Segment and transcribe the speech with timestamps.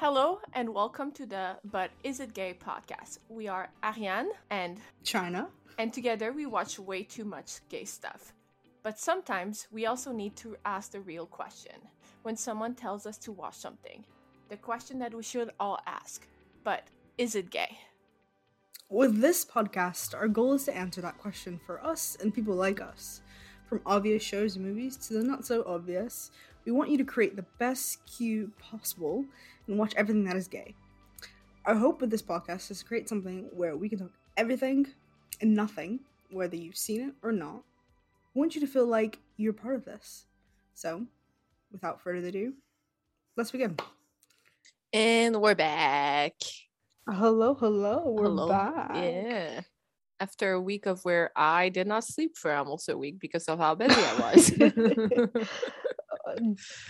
[0.00, 3.18] Hello and welcome to the But Is It Gay podcast.
[3.28, 5.48] We are Arianne and Chyna.
[5.76, 8.32] and together we watch way too much gay stuff.
[8.84, 11.72] But sometimes we also need to ask the real question
[12.22, 14.04] when someone tells us to watch something.
[14.50, 16.28] The question that we should all ask.
[16.62, 16.84] But
[17.18, 17.78] is it gay?
[18.88, 22.80] With this podcast, our goal is to answer that question for us and people like
[22.80, 23.20] us.
[23.68, 26.30] From obvious shows and movies to the not so obvious,
[26.68, 29.24] we want you to create the best queue possible
[29.66, 30.74] and watch everything that is gay.
[31.64, 34.86] Our hope with this podcast is to create something where we can talk everything
[35.40, 36.00] and nothing,
[36.30, 37.62] whether you've seen it or not.
[38.34, 40.26] We want you to feel like you're part of this.
[40.74, 41.06] So,
[41.72, 42.52] without further ado,
[43.34, 43.74] let's begin.
[44.92, 46.34] And we're back.
[47.08, 48.48] Hello, hello, we're Hello.
[48.48, 48.90] back.
[48.94, 49.60] Yeah.
[50.20, 53.58] After a week of where I did not sleep for almost a week because of
[53.58, 54.50] how busy I was.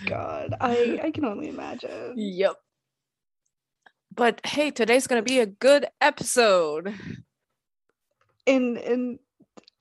[0.05, 2.13] God, I I can only imagine.
[2.15, 2.55] Yep.
[4.15, 6.93] But hey, today's gonna be a good episode.
[8.45, 9.19] In in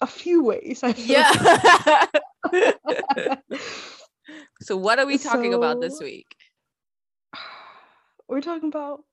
[0.00, 1.06] a few ways, I feel.
[1.06, 2.06] Yeah.
[4.60, 6.36] so what are we talking about this week?
[8.28, 9.04] We're talking about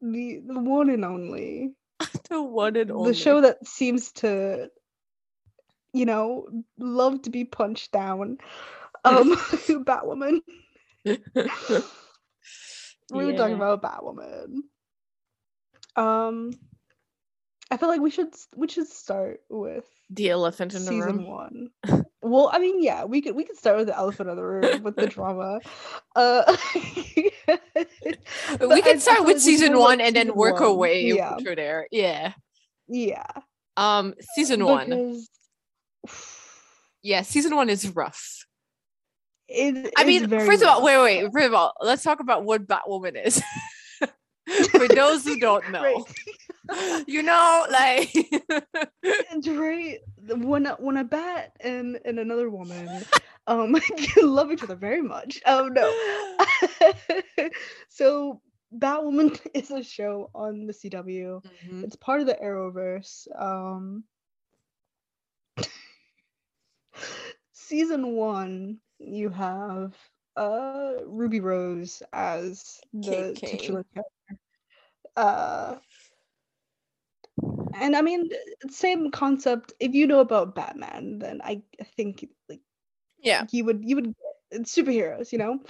[0.00, 1.74] the the one and only
[2.30, 4.68] The one and only the show that seems to,
[5.92, 8.38] you know, love to be punched down.
[9.06, 9.36] Um,
[9.84, 10.40] Batwoman.
[11.04, 11.24] we
[13.24, 14.56] were talking about Batwoman.
[15.94, 16.52] Um,
[17.70, 21.26] I feel like we should we should start with the elephant in the season room.
[21.26, 21.70] one.
[22.22, 24.82] Well, I mean, yeah, we could we could start with the elephant in the room
[24.82, 25.60] with the drama.
[26.14, 30.60] Uh, we but I- can I start with season one like, and then season work
[30.60, 31.86] our way Yeah, through there.
[31.90, 32.32] Yeah.
[32.88, 33.26] yeah.
[33.76, 35.22] Um, season one.
[37.02, 38.45] Yeah, season one is rough.
[39.48, 42.66] It, I mean, first of all, wait, wait, first of all, let's talk about what
[42.66, 43.40] Batwoman is.
[44.70, 45.82] For those who don't know,
[46.68, 47.04] Right.
[47.08, 48.10] you know, like
[49.02, 53.04] It's right when when a bat and and another woman
[53.48, 53.74] um
[54.22, 55.40] love each other very much.
[55.46, 55.92] Oh no.
[57.88, 58.40] so
[58.76, 61.42] Batwoman is a show on the CW.
[61.68, 61.84] Mhm.
[61.84, 63.26] It's part of the Arrowverse.
[63.40, 64.04] Um
[67.52, 69.94] season one, you have
[70.36, 73.50] uh Ruby Rose as the Kate Kane.
[73.50, 74.42] titular character.
[75.16, 75.76] Uh
[77.74, 78.30] and I mean
[78.70, 79.72] same concept.
[79.80, 81.62] If you know about Batman, then I
[81.96, 82.60] think like
[83.18, 83.46] yeah.
[83.50, 84.14] you would you would
[84.50, 85.60] it's superheroes, you know?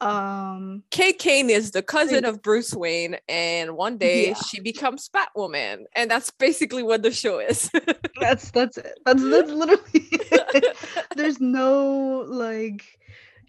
[0.00, 4.34] Um Kate Kane is the cousin of Bruce Wayne, and one day Yeah.
[4.34, 7.70] she becomes Batwoman, and that's basically what the show is.
[8.20, 8.98] that's that's it.
[9.06, 10.32] That's that's literally it.
[11.16, 12.82] there's no like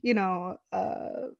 [0.01, 1.31] you know uh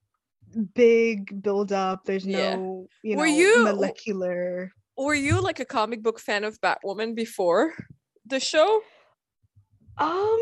[0.74, 2.56] big build up there's Yeah.
[2.56, 7.14] no you Were know you- molecular Were you like a comic book fan of Batwoman
[7.16, 7.74] before
[8.26, 8.82] the show?
[9.98, 10.40] um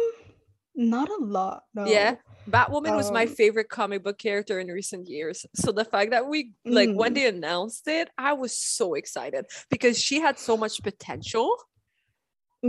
[0.76, 2.16] not a lot no Yeah.
[2.48, 5.48] Batwoman was my Um, favorite comic book character in recent years.
[5.56, 7.16] So the fact that we like when Mm.
[7.16, 11.50] they announced it, I was so excited because she had so much potential.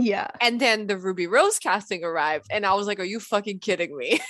[0.01, 3.59] Yeah And then the Ruby Rose casting arrived, and I was like, "Are you fucking
[3.59, 4.19] kidding me?"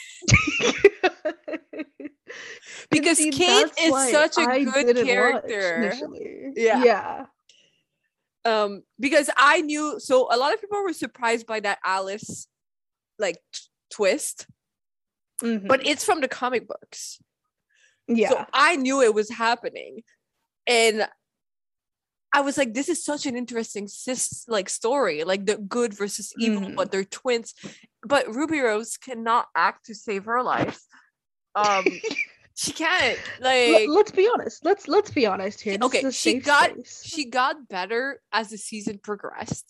[2.89, 5.91] Because see, Kate is such a I good character.
[6.55, 6.83] Yeah.
[6.83, 7.25] yeah
[8.45, 12.47] um because i knew so a lot of people were surprised by that alice
[13.19, 13.61] like t-
[13.91, 14.47] twist
[15.41, 15.67] Mhm.
[15.67, 17.19] but it's from the comic books
[18.07, 20.01] yeah so i knew it was happening
[20.65, 21.07] and
[22.37, 26.27] i was like this is such an interesting sis like story like the good versus
[26.45, 26.75] evil Mhm.
[26.79, 27.49] but they're twins.
[28.13, 30.79] But ruby rose cannot act to save her life.
[31.63, 31.83] Um
[32.61, 35.77] she can't like let's be honest let's let's be honest here.
[35.77, 37.01] This okay, she got- space.
[37.11, 38.03] she got better
[38.39, 39.67] as the season progressed.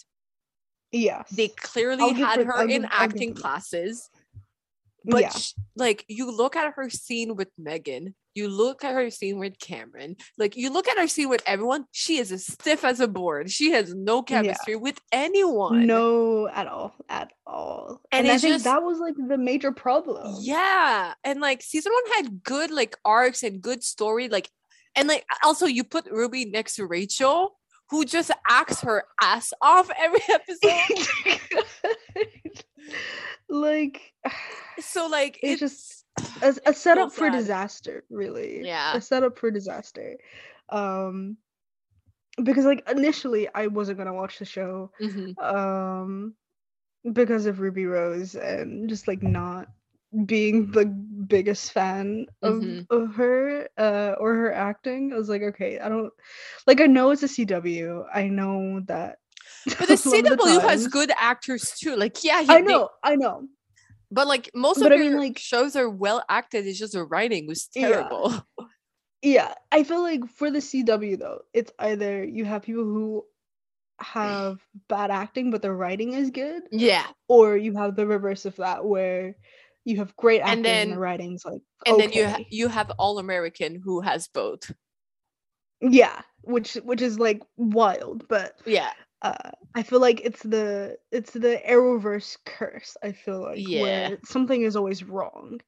[0.91, 3.95] Yeah they clearly had her- in give- acting classes.
[5.13, 5.35] But yeah.
[5.41, 5.53] sh-
[5.85, 8.05] like you look at her scene with meagan
[8.38, 11.85] you look at her scene with camrus like you look at her scene with everyone
[11.91, 14.41] she is as stiff as a board she has no Yeah.
[14.44, 18.02] chemistry with anyone No, at all, at all.
[18.11, 20.35] And And, I think just- that was like the major problem.
[20.41, 24.47] yeah and like season one had good like arcs and good story like
[24.96, 27.58] and like also you put ruby next to rachel
[27.90, 31.08] who just acts her ass off every episode
[33.50, 34.02] like
[34.79, 36.06] so like it's it's just
[36.41, 38.66] a, a setup so for disaster, really.
[38.66, 38.96] Yeah.
[38.96, 40.17] a setup for disaster.
[40.69, 41.37] Um,
[42.43, 44.91] because like initially I wasn't gonna watch the show.
[45.02, 45.37] Mhm.
[45.41, 46.34] Um,
[47.14, 49.67] because of Ruby Rose and just like not
[50.25, 52.85] being the biggest fan of, Mhm.
[52.90, 55.13] of her uh or her acting.
[55.13, 56.11] I was like, okay, I don't
[56.66, 58.05] like I know it's a CW.
[58.13, 59.17] I know that
[59.66, 61.96] But the a lot of CW has good actors too.
[61.96, 63.47] Like, yeah, I you- they- know, I know.
[64.12, 66.66] But like most But of I mean, like- shows are well acted.
[66.68, 68.34] It's just the writing was terrible.
[69.24, 73.26] Yeah, I feel like for the CW though, it's either you have people who
[74.00, 78.56] have bad acting but their writing is good, Yeah, or you have the reverse of
[78.58, 79.36] that where
[79.86, 82.68] you have great acting And and, then- the writing's like and then you ha- you
[82.68, 84.72] have All American who has both.
[85.82, 91.31] yeah, which which is like wild, but Yeah, uh I feel like it's the it's
[91.31, 92.96] the Arrowverse curse.
[93.03, 93.81] I feel like Yeah.
[94.09, 95.59] where something is always wrong.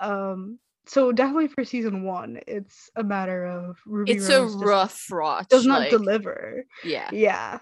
[0.00, 4.64] Um so definitely for season one, it's a matter of Ruby it's a Rose just
[4.64, 5.48] rough rot.
[5.48, 6.64] does not like, deliver.
[6.84, 7.60] Yeah, Yeah.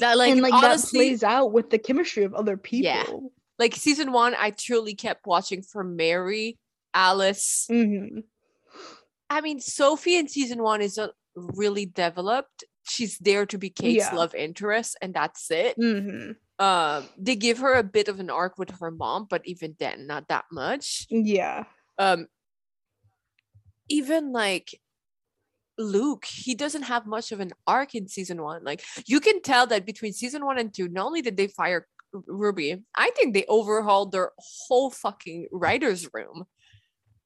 [0.00, 2.84] that like, and like honestly, that plays out with the chemistry of other people.
[2.88, 3.28] Yeah.
[3.58, 6.58] like season one, I truly kept watching for Mary,
[6.92, 7.66] Alice.
[7.68, 8.20] hmm
[9.30, 12.64] I mean, Sophie in season one is not really developed.
[12.88, 14.14] She's there to be Kate's Yeah.
[14.14, 15.76] love interest, and that's it.
[15.76, 19.76] hmm Um, they give her a bit of an arc with her mom, but even
[19.78, 21.06] then, not that much.
[21.08, 21.64] Yeah.
[21.98, 22.26] Um,
[23.88, 24.80] even like
[25.78, 28.64] Luke, he doesn't have much of an arc in season one.
[28.64, 31.86] Like you can tell that between season one and two, not only did they fire
[32.12, 36.46] Ruby, I think they overhauled their whole fucking writers' room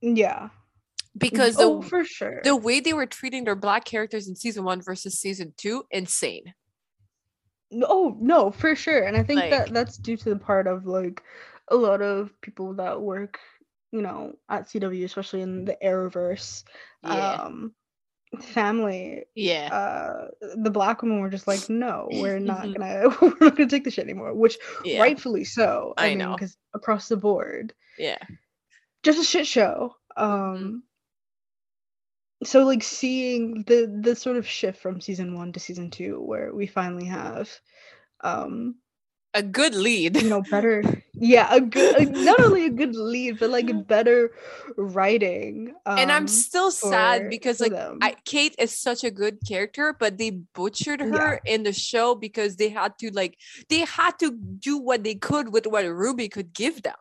[0.02, 0.50] Yeah.
[1.16, 2.40] Because the oh, for sure.
[2.44, 6.54] the way they were treating their black characters in season one versus season two, insane.
[7.70, 9.02] No- Oh no, for sure.
[9.04, 11.22] And I think Like- that that's due to the part of like
[11.68, 13.38] a lot of people that work,
[13.92, 16.64] you know, at CW, especially in the Arrowverse
[17.02, 17.74] Yeah, um
[18.40, 19.24] family.
[19.34, 22.76] yeah, Uh the black women were just like, no, we're not Mhm.
[22.78, 24.34] gonna we're not gonna take this shit anymore.
[24.34, 25.94] Which yeah, rightfully so.
[25.98, 26.32] I I, mean, know.
[26.34, 27.74] because across the board.
[27.98, 28.18] yeah.
[29.02, 29.96] just a shit show.
[30.18, 30.32] Mm-hmm.
[30.32, 30.82] Um
[32.44, 36.54] so like seeing the the sort of shift from season 1 to season 2 where
[36.54, 37.48] we finally have
[38.22, 38.76] um
[39.34, 40.20] A good lead.
[40.20, 40.82] you know better
[41.14, 44.32] yeah a good not only a good lead but like better
[44.76, 47.78] writing um, and I'm still sad for- because for like.
[48.02, 51.06] I, Kate is such a good character, but they butchered Yeah.
[51.14, 55.14] her in the show because they had to like they had to do what they
[55.14, 56.98] could with what Ruby could give them.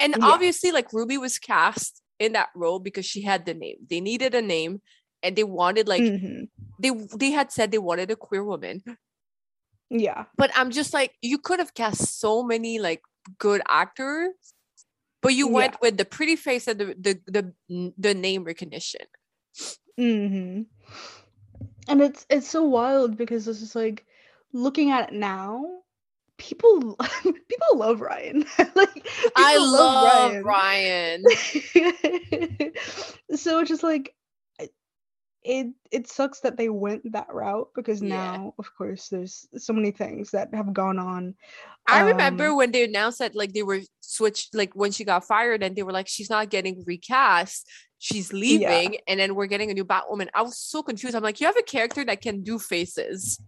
[0.00, 0.24] And Yeah.
[0.32, 3.78] obviously, like Ruby was cast in that role because she had the name.
[3.88, 4.82] They needed a name,
[5.22, 6.48] and they wanted like Mhm.
[6.78, 8.82] they they had said they wanted a queer woman.
[9.90, 13.02] yeah But I'm just like you could have cast so many like
[13.38, 14.32] good actors,
[15.22, 15.48] but you Yeah.
[15.48, 17.20] went with the pretty face and the the
[17.68, 19.06] the, the name recognition.
[19.98, 20.66] hmm
[21.88, 24.06] And it's it's so wild because it's just like
[24.52, 25.82] looking at it now,
[26.38, 28.44] people people love Ryan.
[28.74, 30.44] like I people love Ryan.
[30.44, 31.24] Ryan.
[33.36, 34.14] so it's just like
[35.48, 38.16] it it sucks that they went that route because Yeah.
[38.16, 41.34] now of course there's so many things that have gone on.
[41.86, 45.24] I remember Um, when they announced that like they were switched like when she got
[45.24, 47.68] fired and they were like she's not getting recast
[47.98, 51.40] she's leaving and then we're getting a new Batwoman I was so confused I'm like
[51.40, 53.40] you have a character that can do faces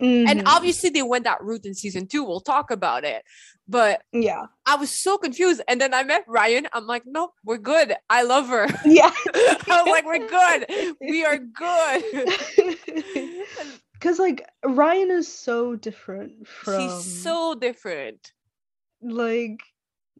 [0.00, 3.24] and mhm, obviously they went that route in season 2 we'll talk about it.
[3.66, 4.46] But yeah.
[4.66, 5.62] I was so confused.
[5.68, 6.68] And then I met Ryan.
[6.72, 7.94] I'm like no we're good.
[8.10, 8.66] I love her.
[8.84, 9.10] Yeah.
[9.68, 10.66] I'm like we're good.
[11.00, 12.28] We are good.
[14.00, 18.32] Cause like Ryan is so different from he's so different.
[19.00, 19.60] Like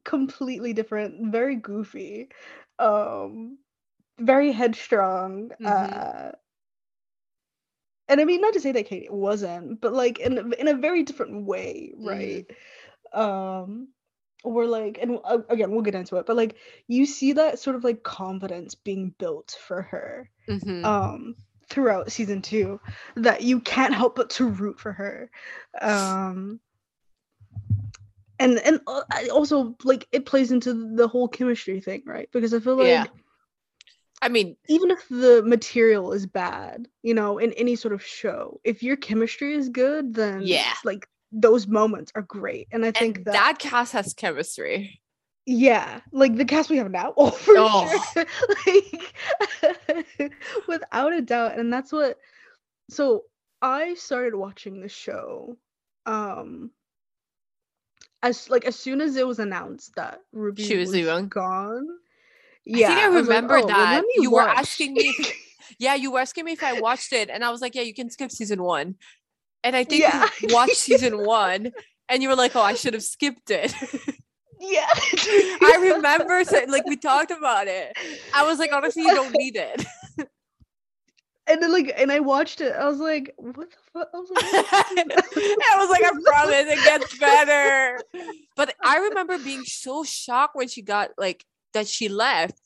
[0.05, 2.29] completely different, very goofy,
[2.79, 3.59] um,
[4.19, 5.51] very headstrong.
[5.61, 5.67] Mhm.
[5.67, 6.33] Uh,
[8.09, 10.75] and I mean, not to say that Kate wasn't, but like in a- in a
[10.75, 12.47] very different way, right?
[13.13, 13.89] Um,
[14.43, 16.57] or like, and uh, again, we'll get into it, but like
[16.87, 20.85] you see that sort of like confidence being built for her, Mhm.
[20.85, 21.37] um,
[21.69, 22.79] throughout season two,
[23.17, 25.31] that you can't help but to root for her.
[25.81, 26.61] Um,
[28.39, 32.29] and and uh, also like it plays into the whole chemistry thing, right?
[32.33, 33.07] Because I feel like Yeah.
[34.25, 38.59] I mean even if the material is bad, you know, in any sort of show,
[38.65, 40.73] if your chemistry is good, then Yeah.
[40.83, 42.67] like those moments are great.
[42.73, 45.01] And I think that, that cast has chemistry
[45.47, 48.03] yeah, like the cast we have now, oh for Oh.
[48.15, 48.25] sure,
[48.67, 50.33] like
[50.69, 52.17] without a doubt, and that's what.
[52.89, 53.25] So
[53.61, 55.59] I started watching the show,
[56.07, 56.71] um,
[58.23, 61.29] as like as soon as it was announced that Ruby She was leaving.
[61.29, 61.87] gone.
[62.69, 64.03] I think I was like, remember "Oh, that.
[64.03, 65.37] me You were asking me if-
[65.79, 67.95] Yeah, you were asking me if I watched it, and I was like, "Yeah, you
[67.95, 68.95] can skip season one."
[69.65, 70.29] And I think Yeah.
[70.41, 71.73] you watched season one,
[72.09, 73.75] and you were like, "Oh, I should have skipped it."
[74.61, 74.87] Yeah.
[74.89, 77.99] I remember like we talked about it.
[78.35, 79.85] I was like, honestly, you don't need it.
[81.47, 82.73] And then like and I watched it.
[82.73, 84.09] I was like, what the fuck?
[84.15, 88.01] I was like, I was like, I promise it gets better.
[88.57, 91.45] But I remember being so shocked when she got like
[91.75, 92.59] that she left.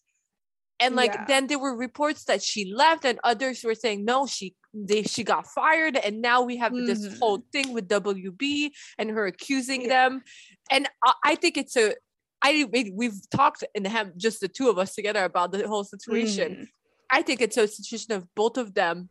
[0.80, 1.24] And like Yeah.
[1.26, 5.24] then there were reports that she left, and others were saying no, she they she
[5.24, 7.18] got fired, and now we have this Mhm.
[7.18, 9.88] whole thing with WB and her accusing Yeah.
[9.88, 10.22] them.
[10.70, 11.94] And I, I think it's a
[12.40, 15.82] I we- we've talked and have just the two of us together about the whole
[15.82, 16.48] situation.
[16.54, 16.68] Mhm.
[17.10, 19.08] I think it's a situation of both of them,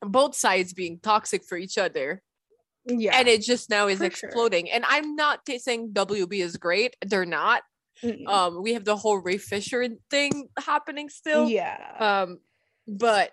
[0.00, 2.22] both sides being toxic for each other
[2.86, 3.16] Yeah.
[3.16, 4.28] and it just now is for sure.
[4.30, 4.68] exploding.
[4.74, 7.62] And I'm not saying WB is great; they're not.
[8.02, 8.26] Mm-mm.
[8.26, 11.48] Um, we have the whole Ray Fisher thing happening still.
[11.48, 11.78] yeah.
[11.98, 12.38] Um,
[12.86, 13.32] but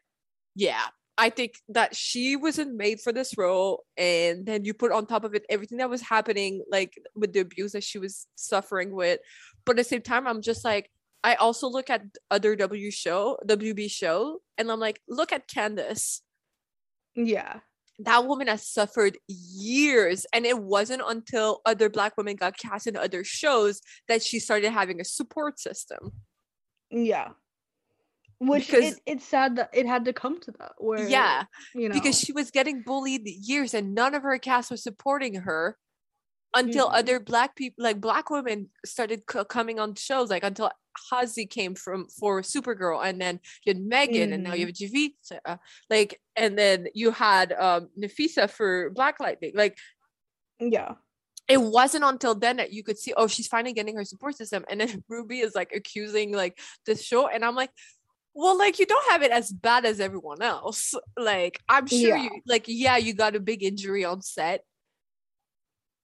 [0.55, 0.83] yeah,
[1.17, 5.23] I think that she wasn't made for this role, and then you put on top
[5.23, 9.19] of it everything that was happening, like with the abuse that she was suffering with.
[9.65, 10.89] But at the same time, I'm just like.
[11.23, 16.19] I also look at other W show, WB show, and I'm like, look at Candice
[17.15, 17.59] yeah.
[17.99, 22.97] That woman has suffered years and it wasn't until other black women got cast in
[22.97, 26.11] other shows that she started having a support system.
[26.91, 27.29] Yeah.
[28.39, 31.87] Which Because- it, it's sad that it had to come to that where yeah you
[31.87, 31.93] know.
[31.93, 35.77] because she was getting bullied years and none of her cast was supporting her
[36.55, 36.95] until Mhm.
[36.99, 40.71] other black people like black women started c- coming on shows like until
[41.11, 45.59] Azie came from for Supergirl and then you had Meagan and now you have Javicia
[45.89, 49.77] like and then you had um Nafessa for Black Lightning like
[50.59, 50.93] yeah.
[51.49, 54.63] it wasn't until then that you could see oh she's finally getting her support system
[54.69, 57.71] and then ruby is like accusing like this show and i'm like
[58.33, 62.23] well like you don't have it as bad as everyone else like i'm sure Yeah.
[62.23, 64.61] you like yeah you got a big injury on set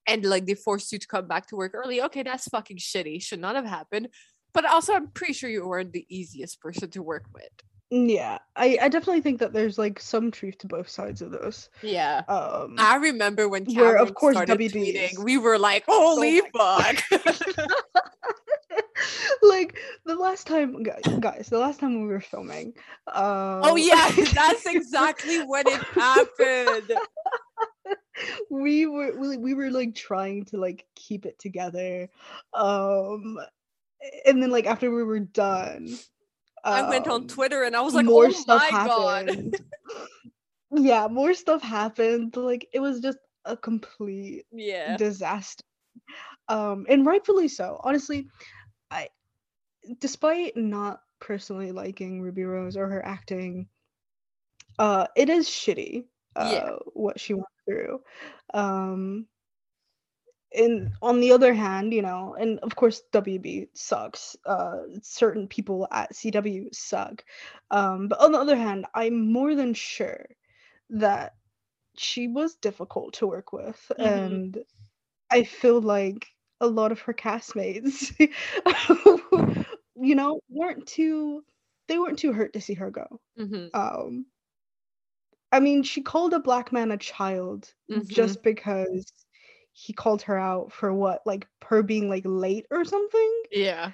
[0.07, 3.21] and like they forced you to come back to work early okay that's fucking shitty
[3.21, 4.07] should not have happened
[4.53, 7.49] but also i'm pretty sure you weren't the easiest person to work with
[7.91, 8.37] Yeah.
[8.55, 11.69] I, I definitely think that there's like some truth to both sides of this.
[11.83, 16.41] yeah Um I remember when Where, Camrus of course, WB tweeting, we were like, "Holy
[16.53, 17.21] my fuck!"
[19.41, 22.73] like the last time guys, the last time we were filming
[23.07, 26.91] uh Oh yeah, that's exactly what it happened.
[28.49, 32.09] we were we, we were like trying to like keep it together
[32.53, 33.37] um
[34.25, 35.87] and then like after we were done
[36.73, 39.55] I went on um, Twitter and I was like, more "Oh stuff my god!" happened
[40.75, 45.63] yeah more stuff happened like it was just a complete Yeah, disaster
[46.49, 48.27] um and rightfully so honestly
[49.99, 53.67] despite not personally liking ruby rose or her acting
[54.79, 56.71] uh it is shitty uh Yeah.
[56.93, 57.99] what she went through
[58.53, 59.25] um
[60.53, 65.87] and on the other hand you know and of course wb sucks uh certain people
[65.91, 67.23] at cw suck
[67.71, 70.25] um but on the other hand i'm more than sure
[70.89, 71.33] that
[71.97, 74.41] she was difficult to work with Mhm.
[74.43, 74.57] and
[75.31, 76.27] i feel like
[76.61, 78.13] a lot of her castmates
[80.01, 81.43] you know weren't too
[81.87, 84.25] they weren't too hurt to see her go Mhm, um
[85.51, 88.07] i mean she called a black man a child mhm.
[88.07, 89.11] just because
[89.73, 93.91] he called her out for what like her being like late or something yeah.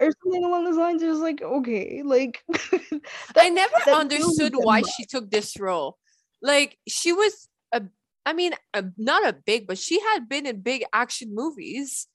[0.00, 2.42] or something along those lines it was like okay like
[3.36, 5.98] I never understood why she took this role.
[6.42, 7.82] Like she was a,
[8.24, 12.06] I mean, a, not a big, but she had been in big action movies.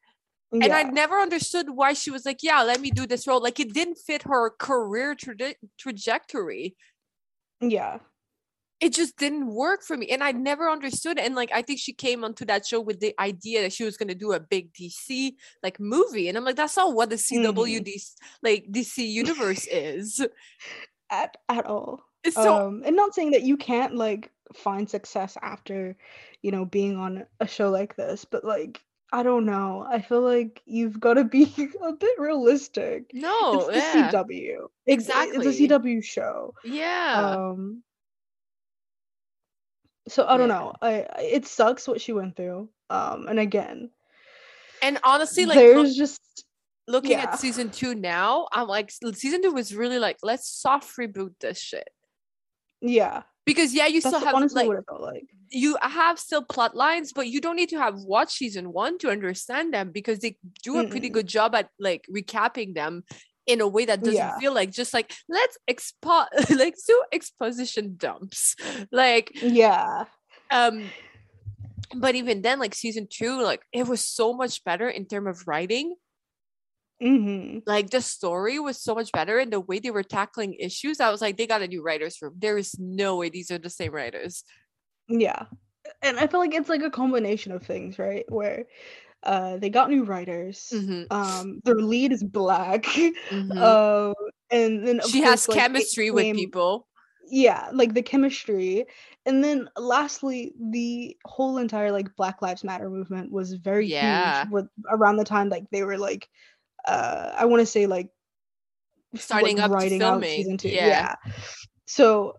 [0.62, 3.60] And I never understood why she was like, "Yeah, let me do this role." Like
[3.60, 6.76] it didn't fit her career traje- trajectory.
[7.62, 8.00] yeah
[8.80, 11.18] It just didn't work for me, and I never understood.
[11.18, 11.26] it.
[11.26, 13.96] And like, I think she came onto that show with the idea that she was
[13.96, 17.80] gonna do a big DC like movie, and I'm like, that's not what the CW
[17.80, 20.22] DC, like DC universe is.
[21.10, 25.96] at at all so um and not saying that you can't like find success after
[26.42, 28.82] you know being on a show like this but like
[29.14, 31.44] i don't know i feel like you've got to be
[31.82, 35.48] a bit realistic no, it's the yeah, cw Exactly.
[35.48, 37.84] it's a cw show yeah, um
[40.08, 40.56] so i don't Yeah.
[40.60, 43.90] know I, I it sucks what she went through um and again
[44.82, 46.44] and honestly, like look- there's just
[46.90, 47.22] looking yeah.
[47.24, 51.58] at season two now, I'm like, season two was really like, let's soft reboot this
[51.58, 51.88] shit.
[52.82, 56.18] yeah Because yeah, you that's still have honestly like what it felt like you have
[56.20, 59.92] still plot lines, but you don't need to have watched season one to understand them
[59.92, 61.14] because they do a pretty Mm-mm.
[61.14, 63.04] good job at like recapping them
[63.46, 64.40] in a way that doesn't Yeah.
[64.40, 66.26] feel like just like let's expo
[66.58, 68.56] like do exposition dumps.
[68.92, 70.06] Like yeah
[70.50, 70.94] um
[71.96, 75.48] but even then like season two like it was so much better in terms of
[75.48, 75.96] writing
[77.04, 81.00] hmm like the story was so much better and the way they were tackling issues
[81.00, 83.58] i was like they got a new writers room there is no way these are
[83.60, 84.44] the same writers
[85.08, 85.46] Yeah.
[86.02, 88.26] And I feel like it's like a combination of things, right?
[88.32, 88.66] Where
[89.24, 90.72] uh they got new writers.
[90.72, 92.86] Mhm, Um their lead is black.
[93.30, 93.54] mhm.
[93.62, 94.16] Um
[94.52, 96.88] and then of she has like, chemistry with people
[97.30, 98.86] Yeah, like the chemistry.
[99.26, 103.90] And then lastly, the whole entire like Black Lives Matter movement was very Yeah.
[103.90, 106.30] huge with around the time like they were like
[106.88, 108.10] uh I want to say like
[109.16, 110.70] Starting up writing out filming, season two.
[110.70, 110.88] yeah.
[110.88, 111.16] Yeah.
[111.86, 112.38] So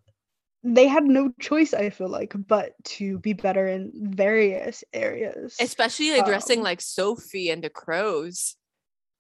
[0.65, 5.57] they had no choice, I feel like, but to be better in various areas.
[5.61, 8.57] especially addressing Um, like sophie and the crows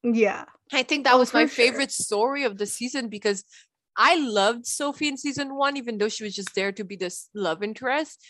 [0.03, 0.45] yeah.
[0.73, 1.65] I think that Oh, was my sure.
[1.65, 3.45] favorite story of the season because
[3.97, 7.31] I loved Sophie in season one, even though she was just there to be this
[7.33, 8.21] love interest.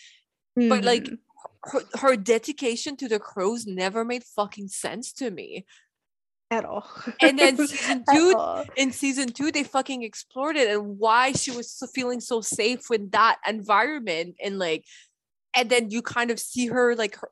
[0.54, 1.18] But like Mhm.
[1.72, 5.66] her, her dedication to the crows never made fucking sense to me.
[6.50, 6.88] At all.
[7.20, 8.34] And then season two,
[8.76, 12.88] in season two, they fucking explored it and why she was so, feeling so safe
[12.90, 14.36] with that environment.
[14.42, 14.84] And like,
[15.56, 17.30] and then you kind of see her like her,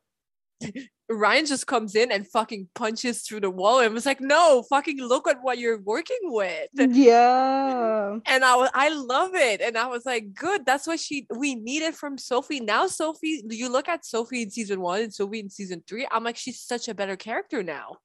[1.10, 4.98] Ryan just comes in and fucking punches through the wall and was like, no, fucking
[4.98, 6.68] look at what you're working with.
[6.74, 8.18] Yeah.
[8.26, 9.60] and I was I love it.
[9.60, 10.64] And I was like, good.
[10.64, 12.60] That's what she we needed from Sophie.
[12.60, 16.06] Now Sophie, you look at Sophie in season one and Sophie in season three.
[16.10, 17.96] I'm like, she's such a better character now.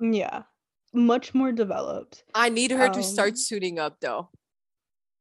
[0.00, 0.42] Yeah.
[0.92, 2.24] Much more developed.
[2.34, 4.30] I need her to Um, start suiting up though.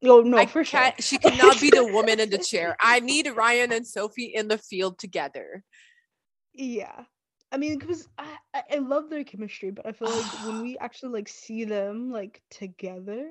[0.03, 0.91] Oh no, I for sure.
[0.99, 2.75] she cannot be the woman in the chair.
[2.79, 5.63] I need Ryan and Sophie in the field together.
[6.53, 7.03] Yeah.
[7.51, 8.37] I mean, because I
[8.71, 12.41] I love their chemistry, but I feel like when we actually like see them like
[12.51, 13.29] together,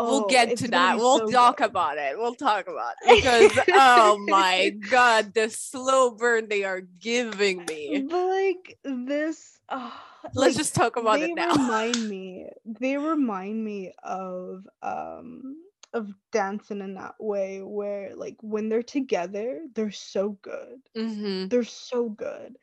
[0.00, 0.96] we'll oh, get to that.
[0.96, 1.66] We'll so talk good.
[1.66, 2.18] about it.
[2.18, 3.22] We'll talk about it.
[3.22, 8.06] Because oh my god, the slow burn they are giving me.
[8.08, 9.90] But like this, uh,
[10.34, 11.52] Let's like, just talk about it now.
[11.54, 12.48] remind me.
[12.64, 15.56] They remind me of um
[15.92, 20.80] of dancing in that way, where like when they're together, they're so good.
[20.94, 22.56] hmm they're so good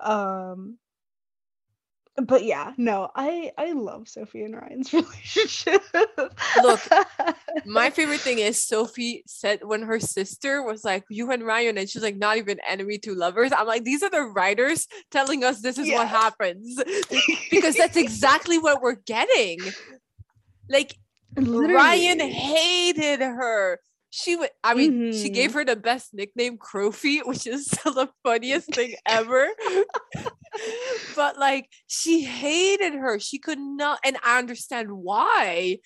[0.00, 0.78] um
[2.26, 5.82] but yeah no i i love sophie and ryan's relationship
[6.62, 6.80] Look,
[7.66, 11.88] My favorite thing is Sophie said when her sister was like, You and Ryan, and
[11.88, 13.52] she's like, Not even enemy to lovers.
[13.52, 15.98] I'm like, These are the writers telling us this is Yeah.
[15.98, 16.82] what happens.
[17.50, 19.58] because that's exactly what we're getting.
[20.68, 20.94] Like,
[21.36, 23.80] Ryan hated her.
[24.10, 25.34] She would, I mean, she Mhm.
[25.34, 29.48] gave her the best nickname, Crowfeet, which is still the funniest thing ever.
[31.16, 33.18] but like, she hated her.
[33.18, 35.78] She could not, and I understand why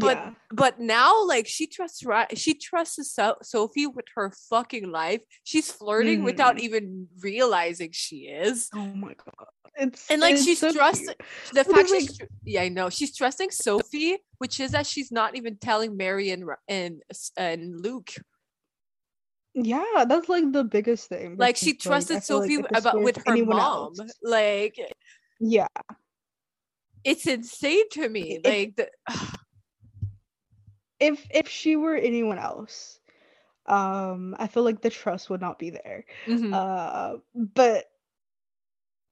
[0.00, 0.34] but- yeah.
[0.52, 5.22] but now like she trusts Ri- she trusts so- Sophie with her fucking life.
[5.44, 6.60] She's flirting without Mhm.
[6.60, 8.68] even realizing she is.
[8.74, 9.46] oh my god
[9.78, 11.14] it's And like it's she's so trusting
[11.52, 15.36] the But fact she's yeah, I know she's trusting Sophie, which is that she's not
[15.36, 17.02] even telling Mary and and
[17.36, 18.10] and Luke.
[19.54, 23.36] yeah that's like the biggest thing Like she trusted like Sophie this about with her
[23.44, 23.92] mom.
[23.98, 24.76] else- Like
[25.40, 25.66] yeah
[27.04, 28.38] it's insane to me.
[28.42, 28.88] If- Like the,
[31.00, 32.98] if if she were anyone else
[33.66, 36.52] um i feel like the trust would not be there Mhm.
[36.52, 37.84] uh but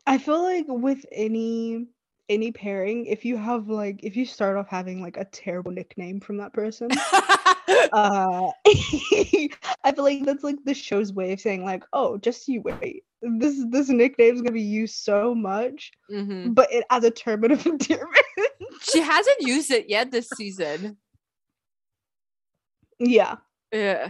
[0.06, 1.86] i feel like with any
[2.28, 6.18] any pairing if you have like if you start off having like a terrible nickname
[6.20, 6.88] from that person
[7.92, 12.60] uh i feel like that's like the show's way of saying like oh just you
[12.62, 13.04] wait
[13.38, 16.54] this this nickname is gonna be used so much Mhm.
[16.54, 18.10] but it as a term of endearment
[18.82, 20.98] She hasn't used it yet this season.
[22.98, 23.36] yeah
[23.72, 24.08] Yeah.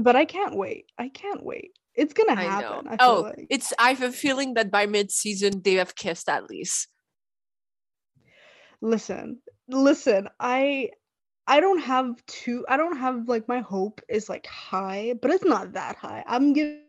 [0.00, 3.46] but i can't wait i can't wait it's gonna I happen I, feel oh, like
[3.50, 3.72] it's.
[3.78, 6.88] I have a feeling that by mid-season they have kissed at least.
[8.80, 10.90] listen listen i
[11.46, 15.44] i don't have too i don't have like my hope is like high but it's
[15.44, 16.82] not that high i'm giving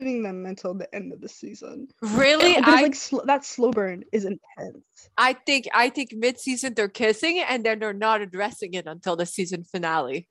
[0.00, 4.24] them until the end of the season Really, I like sl- that slow burn is
[4.24, 9.16] intense I think I think mid-season they're kissing and then they're not addressing it until
[9.16, 10.28] the season finale.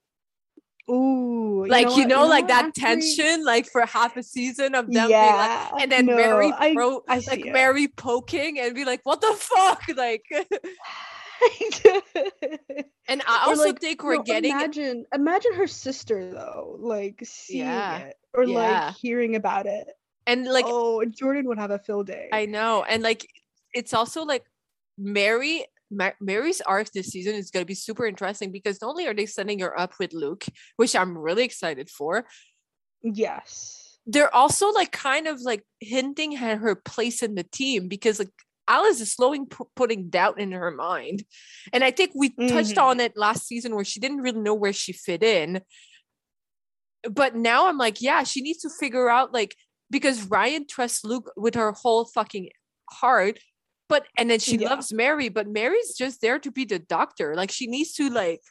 [0.89, 4.85] Ooh Like you what- know, like that Actually, tension, like for half a season of
[4.91, 7.53] them being like, yeah and then no, Mary I, pro, I like it.
[7.53, 10.25] Mary poking and be like, "What the fuck?" Like,
[13.07, 17.65] and I also like, think we're no, getting imagine imagine her sister though like seeing
[17.65, 18.87] Yeah, it or yeah.
[18.87, 19.87] like hearing about it
[20.27, 23.25] and like oh jordan would have a field day I know, and like
[23.73, 24.43] it's also like
[24.97, 25.65] Mary.
[25.91, 29.13] Ma- Mary's arc this season is going to be super interesting because not only are
[29.13, 30.45] they setting her up with Luke,
[30.77, 32.25] which I'm really excited for,
[33.01, 33.97] Yes.
[34.05, 38.29] they're also like kind of like hinting at her place in the team because like
[38.67, 41.23] Alice is slowly pu- putting doubt in her mind.
[41.73, 42.83] And I think we touched Mhm.
[42.83, 45.61] on it last season where she didn't really know where she fit in.
[47.09, 49.55] But now I'm like, yeah, she needs to figure out like
[49.89, 52.49] because Ryan trusts Luke with her whole fucking
[52.91, 53.39] heart.
[53.89, 54.69] But and then she Yeah.
[54.69, 57.35] loves Mary, but Mary's just there to be the doctor.
[57.35, 58.41] Like she needs to like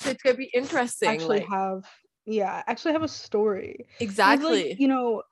[0.00, 1.10] so it's gonna be interesting.
[1.10, 1.84] Actually like, have
[2.24, 4.70] yeah, actually have a story exactly.
[4.70, 5.22] Like, you know,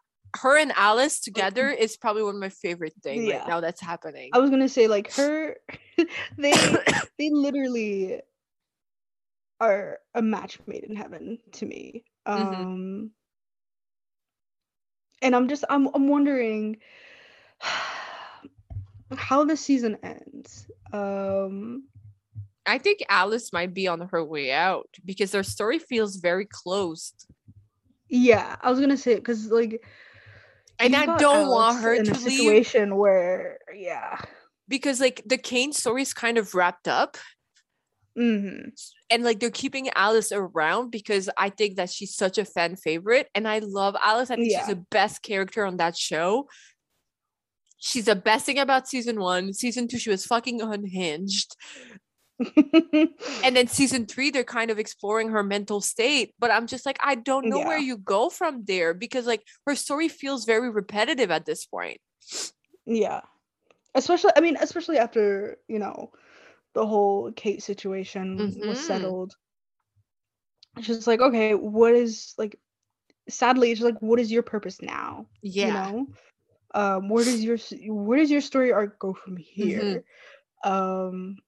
[0.41, 3.39] her and Alice together is probably one of my favorite things Yeah.
[3.39, 4.31] right now that's happening.
[4.35, 5.57] I was gonna say like her
[6.39, 6.53] they
[7.19, 8.21] they literally
[9.59, 12.05] are a match made in heaven to me.
[12.27, 13.11] Um Mhm.
[15.23, 16.77] and I'm just I'm I'm wondering
[19.17, 20.67] how the season ends.
[20.93, 21.85] Um
[22.67, 27.27] I think Alice might be on her way out because their story feels very closed.
[28.09, 29.85] yeah, I was gonna say because like
[30.79, 34.19] And I don't want her in to a leave situation where yeah.
[34.69, 37.17] because like the Kane story is kind of wrapped up
[38.17, 38.71] hmm
[39.11, 43.29] and like they're keeping Alice around because I think that she's such a fan favorite
[43.35, 44.31] and I love Alice.
[44.31, 44.61] I think Yeah.
[44.61, 46.49] she's the best character on that show.
[47.79, 49.53] She's the best thing about season one.
[49.53, 51.57] Season two, she was fucking unhinged.
[53.43, 56.99] and then season three they're kind of exploring her mental state but i'm just like
[57.03, 61.31] i don't know where you go from there because like her story feels very repetitive
[61.31, 61.99] at this point
[62.85, 63.23] Yeah.
[63.95, 66.13] Especially I mean, especially after, you know,
[66.75, 68.37] the whole Kate situation
[68.69, 68.87] was Mhm.
[68.87, 69.35] settled.
[70.83, 72.61] She's like, okay, what is like
[73.31, 75.27] sadly it's like what is your purpose now?
[75.41, 76.07] yeah You know?
[76.77, 77.59] Um where does your
[77.89, 80.05] where does your story arc go from here?
[80.63, 81.39] Um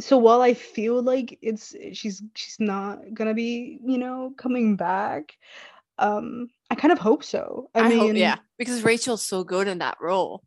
[0.00, 5.34] so while I feel like it's she's she's not gonna be, you know, coming back,
[5.98, 7.68] um, I kind of hope so.
[7.74, 10.42] I, i, mean, hope yeah because rachel's so good in that role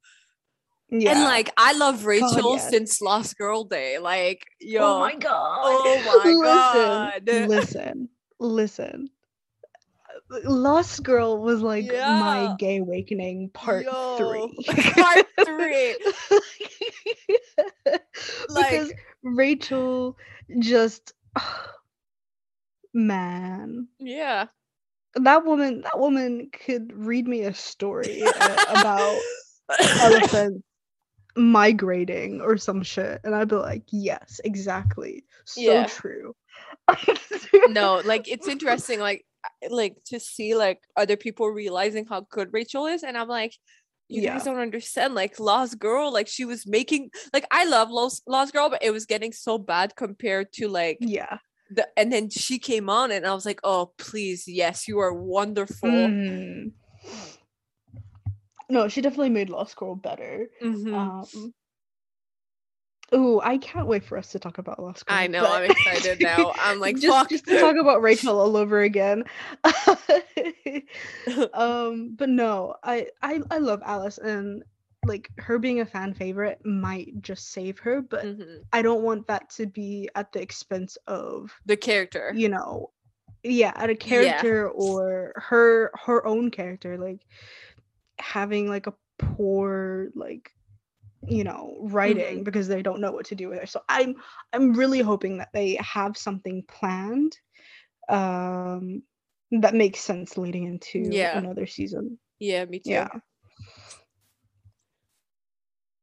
[0.89, 1.12] yeah.
[1.12, 2.69] and like i love rachel yes.
[2.69, 5.60] since lost girl day like yo oh my god.
[5.63, 9.10] oh my god listen, listen.
[10.43, 12.19] Lost Girl was like Yeah.
[12.19, 14.65] my gay awakening part Yo, three.
[14.93, 15.96] part three.
[18.56, 18.91] because
[19.24, 20.17] Rachel
[20.60, 21.13] just
[22.93, 24.46] man yeah
[25.15, 29.19] that woman that woman could read me a story uh, about
[30.02, 30.62] elephants
[31.36, 35.86] migrating or some shit and i'd be like yes exactly so Yeah.
[35.88, 36.36] true
[37.69, 39.26] no like it's interesting like
[39.69, 43.56] like to see like other people realizing how good rachel is and i'm like
[44.10, 44.34] you Yeah.
[44.34, 48.53] guys don't understand like lost girl like she was making like i love lost, lost
[48.53, 51.38] girl but it was getting so bad compared to like yeah
[51.71, 55.13] the and then she came on and i was like oh please yes you are
[55.13, 56.71] wonderful Mhm.
[58.69, 60.93] no she definitely made lost girl better Mhm.
[60.93, 61.53] um
[63.15, 65.15] Oh, I can't wait for us to talk about Lost Girl.
[65.15, 68.39] i know but- i'm excited now i'm like just, fuck just to talk about Rachel
[68.39, 69.23] all over again.
[71.54, 74.63] um, but no, I, I I love Alice and
[75.06, 78.60] like her being a fan favorite might just save her, but Mhm.
[78.71, 82.91] I don't want that to be at the expense of the character you know,
[83.43, 87.19] yeah, at a character or her her own character, like
[88.19, 90.52] having like a poor like
[91.27, 94.15] you know writing because they don't know what to do with her so i'm
[94.51, 97.38] i'm really hoping that they have something planned
[98.09, 99.01] um
[99.51, 101.38] that makes sense leading into Yeah.
[101.38, 102.17] another season.
[102.39, 102.91] Yeah me too.
[102.91, 103.09] Yeah.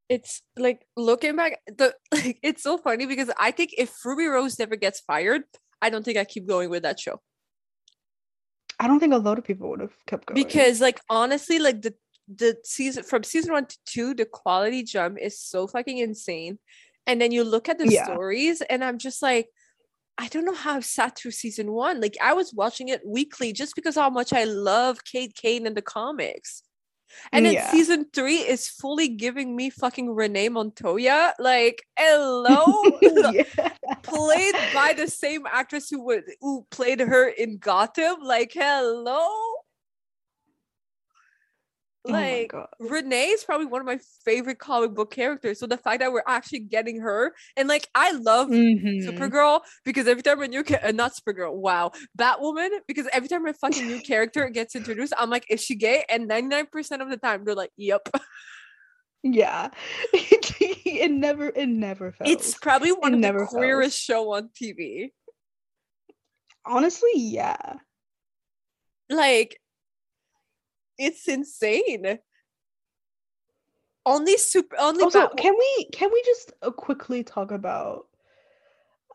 [0.09, 4.59] It's like looking back the like it's so funny because i think if ruby rose
[4.59, 5.43] never gets fired
[5.83, 7.21] i don't think i keep going with that show.
[8.79, 10.43] I don't think a lot of people would have kept going.
[10.43, 11.95] Because like honestly like the
[12.35, 16.59] the season from season one to two the quality jump is so fucking insane
[17.07, 18.05] and then you look at the Yeah.
[18.05, 19.49] stories and i'm just like
[20.19, 23.53] i don't know how i've sat through season one like i was watching it weekly
[23.53, 26.63] just because how much i love kate kane in the comics
[27.33, 27.71] and then Yeah.
[27.73, 32.99] season three is fully giving me fucking renee montoya like hello
[33.33, 33.43] yeah.
[34.03, 38.17] played by the same actress who would who played her in Gotham.
[38.23, 39.29] Like, hello.
[42.07, 45.59] Oh Like god Renee is probably one of my favorite comic book characters.
[45.59, 49.07] So the fact that we're actually getting her and like I love Mhm.
[49.07, 53.47] Supergirl because every time a new ca- uh, not Supergirl, wow, Batwoman because every time
[53.47, 56.05] a fucking new character gets introduced, I'm like, is she gay?
[56.09, 58.09] And 99% of the time they're like, yep.
[59.23, 59.69] yeah
[60.15, 64.25] it never it never felt It's probably one It of never the queerest fails.
[64.25, 65.13] show on TV.
[66.65, 67.75] honestly yeah
[69.11, 69.60] like
[71.01, 72.19] it's insane.
[74.07, 78.07] Only super only also can we can we just uh, quickly talk about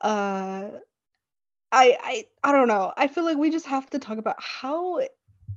[0.02, 0.70] uh
[1.72, 5.00] i i i don't know i feel like we just have to talk about how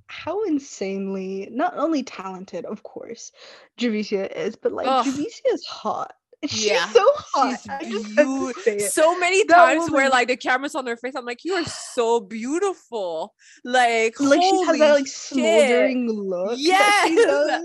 [0.07, 3.33] how insanely not only talented of course
[3.79, 5.05] javicia is but like Ugh.
[5.05, 6.15] javicia is hot
[6.49, 10.29] she's Yeah, so hot she's I just have to so many That times where like
[10.29, 13.35] the camera's on her face, I'm like, you are so beautiful.
[13.65, 15.33] Like, like she has that like shit.
[15.33, 17.63] smoldering look she Yes!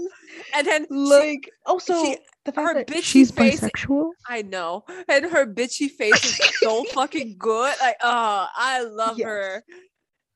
[0.55, 4.41] And then she- like also she- the fact her that bitchy she's face- bisexual I
[4.41, 4.83] know.
[5.07, 7.73] And her bitchy face is so fucking good.
[7.81, 9.27] Like, oh, I love Yes.
[9.27, 9.63] her.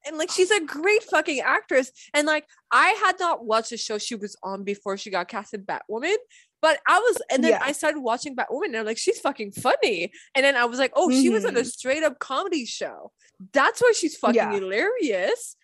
[0.06, 1.92] And like she's a great fucking actress.
[2.14, 5.54] And like I had not watched the show she was on before she got cast
[5.54, 6.16] in Batwoman.
[6.62, 7.60] But I was and then Yeah.
[7.62, 10.12] I started watching Batwoman and I'm like, she's fucking funny.
[10.34, 11.66] And then I was like, oh, she was on a Mhm.
[11.72, 13.12] straight up comedy show.
[13.54, 14.52] That's why she's fucking Yeah.
[14.52, 15.56] hilarious.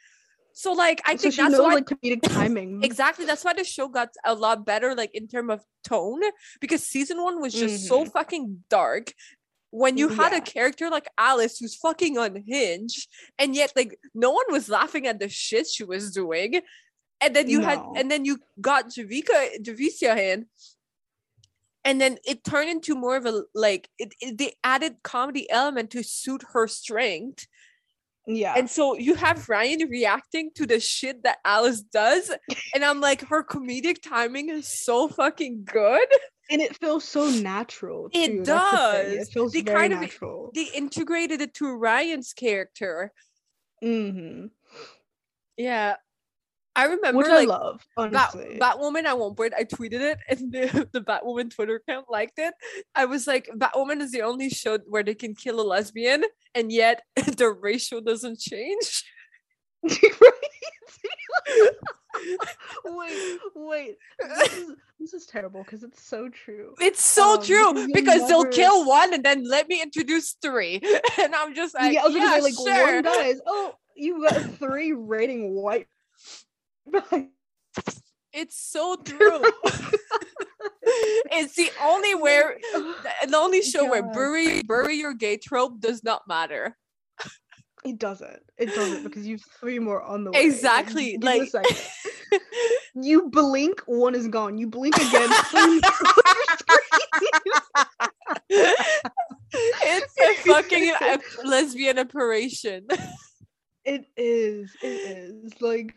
[0.53, 3.25] So like I so think that's knows why like comedic timing Exactly.
[3.25, 6.21] That's why the show got a lot better, like in terms of tone,
[6.61, 9.13] because season one was just so fucking dark.
[9.71, 10.37] When you had Yeah.
[10.37, 13.07] a character like Alice who's fucking unhinged,
[13.39, 16.61] and yet like no one was laughing at the shit she was doing,
[17.19, 20.45] and then you had, and then you got Javica Javicia in,
[21.85, 25.91] and then it turned into more of a like it, it they added comedy element
[25.91, 27.45] to suit her strength,
[28.25, 32.31] yeah and so you have Ryan reacting to the shit that Alice does.
[32.73, 36.07] And I'm like, her comedic timing is so fucking good.
[36.49, 38.09] and it feels so natural.
[38.13, 39.13] It too, the does.
[39.13, 40.51] It feels They very kind of- natural.
[40.55, 43.11] They integrated it to Ryan's character.
[43.81, 44.47] hmm
[45.57, 45.97] Yeah.
[46.75, 48.57] I remember Which I like love, Bat- honestly.
[48.59, 52.53] Batwoman at one point I tweeted it and the, the Batwoman Twitter account liked it.
[52.95, 56.23] I was like, Batwoman is the only show where they can kill a lesbian
[56.55, 59.03] and yet the ratio doesn't change.
[62.85, 63.95] wait, wait.
[64.19, 66.73] This is, this is terrible because it's so true.
[66.79, 70.81] It's so Um, true because they'll kill one and then let me introduce three.
[71.19, 72.93] And I'm just like, yeah, I was gonna yeah, say like sure.
[72.95, 73.39] one dies.
[73.45, 75.87] Oh, you got three rating white.
[78.33, 79.17] It's so true.
[80.81, 82.57] it's the only where
[83.27, 86.75] the only show where bury bury your gay trope does not matter.
[87.85, 88.41] It doesn't.
[88.57, 90.45] It doesn't because you have three more on the way.
[90.45, 92.41] Exactly, give it a like-
[92.95, 94.57] you blink, one is gone.
[94.57, 95.29] You blink again.
[99.59, 102.87] it's a fucking uh, lesbian operation.
[103.85, 104.71] It is.
[104.81, 105.61] It is.
[105.61, 105.95] Like,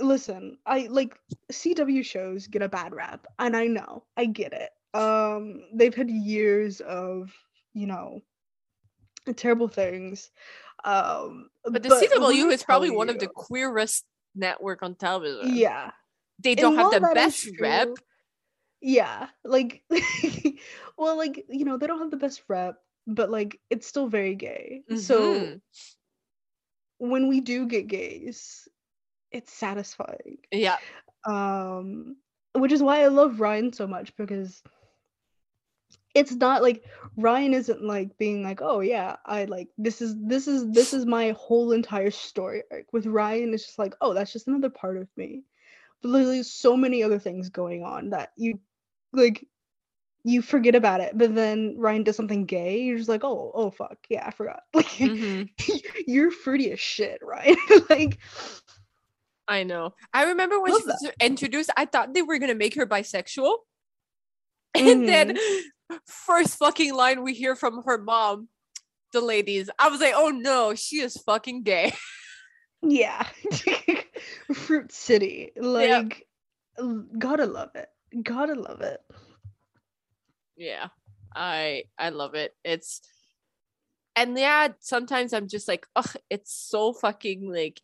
[0.00, 1.18] listen, I like
[1.52, 4.70] CW shows get a bad rap, and I know, I get it.
[4.98, 7.32] Um, they've had years of,
[7.74, 8.20] you know,
[9.36, 10.30] terrible things.
[10.84, 15.56] Um, But the let CW is probably tell one of the queerest network on television.
[15.56, 15.92] Yeah,
[16.42, 17.88] They don't have the best rep.
[18.80, 19.84] Yeah, like,
[20.96, 24.34] well, like you know, they don't have the best rep, but like it's still very
[24.34, 24.82] gay.
[24.96, 25.60] So Mhm.
[26.98, 28.68] when we do get gays,
[29.32, 30.38] it's satisfying.
[30.52, 30.76] Yeah.
[31.26, 32.16] um
[32.54, 34.62] which is why i love ryan so much because
[36.14, 36.84] it's not like
[37.16, 41.06] ryan isn't like being like oh yeah i like this is this is this is
[41.06, 44.96] my whole entire story arc with ryan it's just like oh that's just another part
[44.96, 45.44] of me
[46.02, 48.58] but literally so many other things going on that you
[49.12, 49.46] like
[50.24, 53.70] you forget about it but then ryan does something gay you're just like oh oh
[53.70, 55.48] fuck yeah i forgot like Mhm.
[56.06, 57.56] you're fruity as shit right
[57.88, 58.18] like
[59.50, 59.94] I know.
[60.14, 63.56] I remember when Love she was introduced, I thought they were gonna make her bisexual.
[64.72, 65.96] And then mm-hmm.
[66.06, 68.48] first fucking line we hear from her mom,
[69.12, 69.68] the ladies.
[69.80, 71.92] I was like, oh no, she is fucking gay.
[72.82, 73.26] Yeah.
[74.54, 75.50] Fruit City.
[75.54, 76.26] Like
[77.18, 77.88] gotta love it.
[78.22, 79.00] Gotta love it.
[80.56, 80.88] yeah.
[81.36, 82.54] I I love it.
[82.64, 83.02] It's
[84.16, 87.82] and yeah, sometimes I'm just like, ugh, it's so fucking like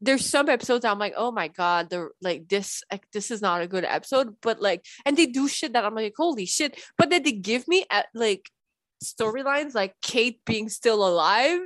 [0.00, 3.60] there's some episodes I'm like, oh my god, they're like this, like this is not
[3.62, 7.10] a good episode, but like, and they do shit that I'm like, holy shit, but
[7.10, 8.50] then they give me at like
[9.04, 11.60] storylines like Kate being still alive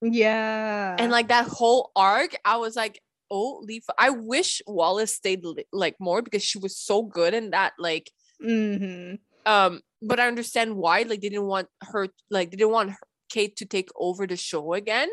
[0.00, 0.96] Yeah.
[0.98, 2.36] and like that whole arc.
[2.44, 3.84] I was like, oh, leave.
[3.98, 9.14] I wish Wallis stayed like more because she was so good in that like hmm
[9.46, 12.98] um but i understand why like they didn't want her like they didn't want her,
[13.28, 15.08] kate to take over the show again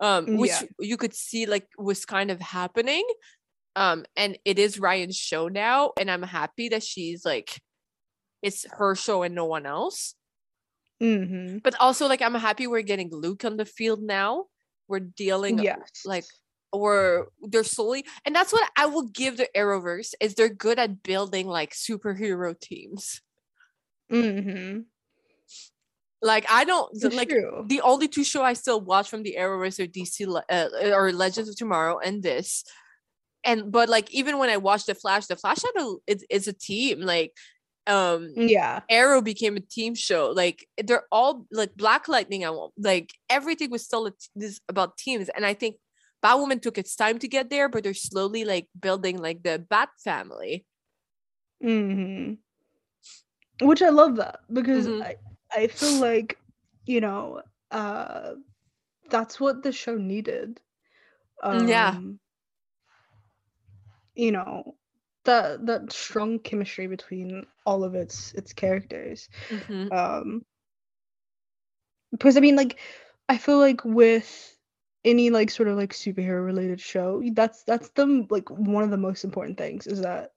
[0.00, 0.62] um which Yeah.
[0.80, 3.04] you could see like was kind of happening
[3.76, 7.60] um and it is ryan's show now and i'm happy that she's like
[8.42, 10.14] it's her show and no one else
[11.00, 14.44] hmm but also like i'm happy we're getting luke on the field now
[14.88, 16.02] we're dealing Yes.
[16.04, 16.24] like
[16.70, 21.02] where they're slowly and that's what I will give the Arrowverse is they're good at
[21.02, 23.22] building like superhero teams.
[24.12, 24.80] Mm-hmm.
[26.20, 27.64] Like I don't It's like true.
[27.68, 31.48] the only two show I still watch from the Arrowverse are DC uh, or Legends
[31.48, 32.64] of Tomorrow and this.
[33.44, 36.46] And but like even when I watched the Flash, the Flash had a it's, it's
[36.48, 37.32] a team like
[37.86, 38.80] um yeah.
[38.90, 40.30] Arrow became a team show.
[40.34, 42.44] Like they're all like Black Lightning.
[42.44, 45.76] I won't like everything was still this about teams, and I think
[46.24, 49.90] Batwoman took its time to get there, but they're slowly like building like the Bat
[50.02, 50.66] family.
[51.60, 52.34] hmm
[53.60, 55.02] Which I love that because Mhm.
[55.02, 55.16] I,
[55.54, 56.38] I feel like,
[56.86, 58.34] you know, uh
[59.10, 60.60] that's what the show needed.
[61.52, 61.98] Mm, yeah.
[61.98, 62.20] Um,
[64.14, 64.76] You know,
[65.24, 69.28] that that strong chemistry between all of its its characters.
[69.50, 69.90] Mhm.
[69.90, 70.44] Um
[72.10, 72.78] because I mean like
[73.28, 74.58] I feel like with
[75.04, 78.96] any like sort of like superhero related show, that's that's the like one of the
[78.96, 80.32] most important things is that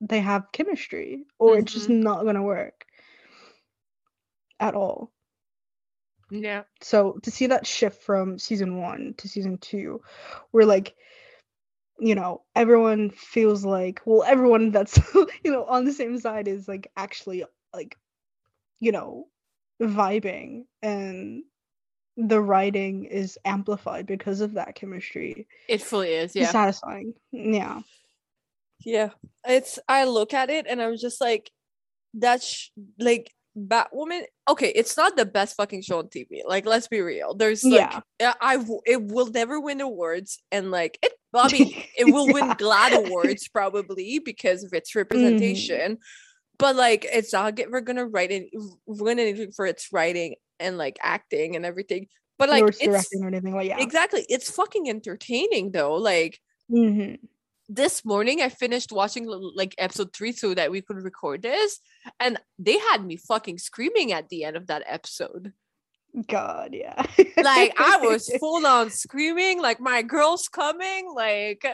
[0.00, 2.86] they have chemistry or it's just not gonna work
[4.60, 5.10] at all.
[6.30, 6.62] Yeah.
[6.80, 10.00] So to see that shift from season one to season two,
[10.52, 10.94] where like,
[11.98, 14.98] you know, everyone feels like well, everyone that's
[15.44, 17.44] you know on the same side is like actually
[17.74, 17.96] like,
[18.78, 19.26] you know,
[19.82, 21.42] vibing and
[22.16, 25.46] the writing is amplified because of that chemistry.
[25.68, 26.36] It fully is.
[26.36, 26.52] It's Yeah.
[26.52, 27.14] satisfying.
[27.32, 27.80] Yeah.
[28.84, 29.10] Yeah.
[29.46, 31.50] It's I look at it and I'm just like,
[32.14, 34.22] that's like Batwoman.
[34.48, 36.42] Okay, it's not the best fucking show on TV.
[36.46, 37.34] Like, let's be real.
[37.34, 38.00] There's like, Yeah.
[38.20, 41.12] yeah, I w- it will never win awards, and like it.
[41.34, 45.98] I mean, it will win GLAAD awards probably because of its representation.
[46.58, 48.50] But like, it's not get, we're gonna write it,
[48.86, 52.06] win anything for its writing and like acting and everything.
[52.38, 53.80] But like, it's or anything like yeah.
[53.80, 55.94] exactly, it's fucking entertaining though.
[55.94, 57.14] Like hmm
[57.70, 61.80] this morning I finished watching like episode three so that we could record this,
[62.18, 65.52] and they had me fucking screaming at the end of that episode.
[66.26, 67.00] God, yeah.
[67.36, 71.64] Like I was full on screaming, like my girl's coming, like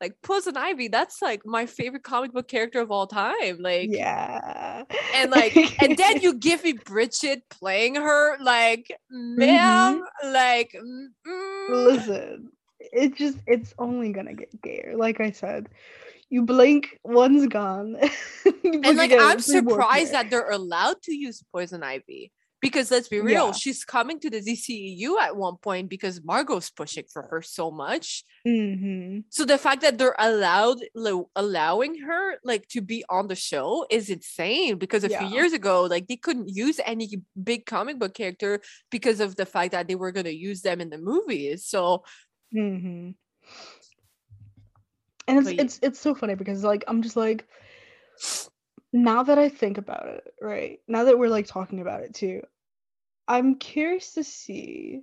[0.00, 0.88] like Poison Ivy.
[0.88, 3.58] That's like my favorite comic book character of all time.
[3.60, 4.84] Like yeah.
[5.14, 9.36] and like and then you give me Bridget playing her, like Mm-hmm.
[9.36, 11.68] ma'am, like mm, mm.
[11.70, 12.50] listen,
[12.92, 14.94] it just it's only gonna get gayer.
[14.96, 15.68] Like I said,
[16.30, 17.96] you blink, one's gone.
[18.64, 23.46] and like I'm surprised that they're allowed to use poison ivy because let's be real,
[23.46, 23.52] Yeah.
[23.52, 28.24] she's coming to the DCEU at one point because Margot's pushing for her so much.
[28.44, 33.36] hmm So the fact that they're allowed lo- allowing her like to be on the
[33.36, 35.20] show is insane because a Yeah.
[35.20, 39.46] few years ago like they couldn't use any big comic book character because of the
[39.46, 41.64] fact that they were going to use them in the movies.
[41.64, 42.02] So
[42.52, 43.10] hmm
[45.28, 47.46] And it's But it's it's so funny because like I'm just like
[48.92, 50.80] now that I think about it, right?
[50.88, 52.42] Now that we're like talking about it too,
[53.28, 55.02] I'm curious to see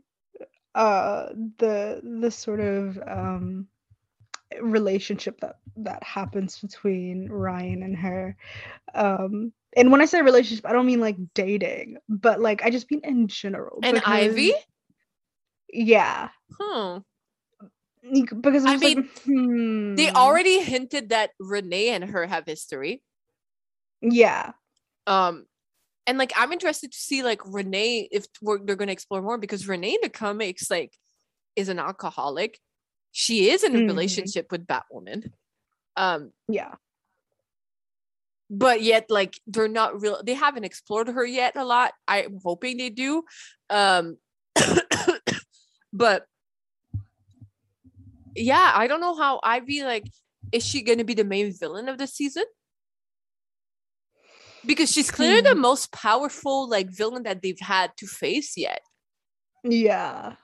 [0.75, 3.67] uh the the sort of um
[4.61, 8.35] relationship that that happens between Ryan and her.
[8.93, 12.89] Um and when I say relationship, I don't mean like dating, but like I just
[12.91, 13.79] mean in general.
[13.83, 14.51] and Ivy,
[15.71, 16.29] Yeah.
[16.59, 17.01] huh?
[18.13, 19.95] Bec- Because I I, was like, hmm.
[19.95, 23.01] They already hinted that Renee and her have history.
[24.01, 24.51] Yeah.
[25.07, 25.45] um
[26.07, 29.37] and like i'm interested to see like renee if we're, they're going to explore more
[29.39, 30.93] because renee in the comics like
[31.55, 32.59] is an alcoholic
[33.11, 33.87] she is in a Mhm.
[33.87, 35.31] relationship with batwoman
[35.95, 36.75] um Yeah.
[38.49, 42.77] but yet like they're not real they haven't explored her yet a lot i'm hoping
[42.77, 43.23] they do
[43.71, 44.17] um
[45.93, 46.27] but
[48.35, 50.05] yeah i don't know how i ivy like
[50.51, 52.43] is she going to be the main villain of the season
[54.65, 55.61] because she's clearly the Hmm.
[55.61, 58.81] most powerful like villain that they've had to face yet
[59.63, 60.35] Yeah.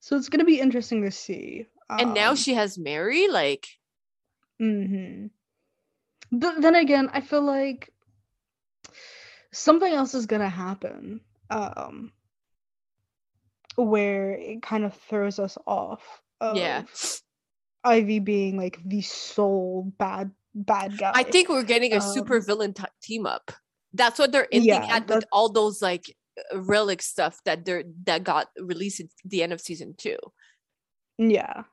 [0.00, 1.66] So it's gonna be interesting to see.
[1.88, 3.66] and now um, she has mary like
[4.60, 5.26] mm-hmm.
[6.30, 7.88] But then again, I feel like
[9.52, 11.20] something else is gonna happen.
[11.48, 12.12] Um
[13.76, 16.02] where it kind of throws us off
[16.40, 16.84] of yeah
[17.84, 21.12] Ivy being like the sole bad bad guy.
[21.14, 23.52] i think we're getting a um, super villain t- team up
[23.94, 26.14] that's what they're ending Yeah, at with all those like
[26.54, 30.16] relic stuff that they're that got released at the end of season two
[31.18, 31.64] Yeah.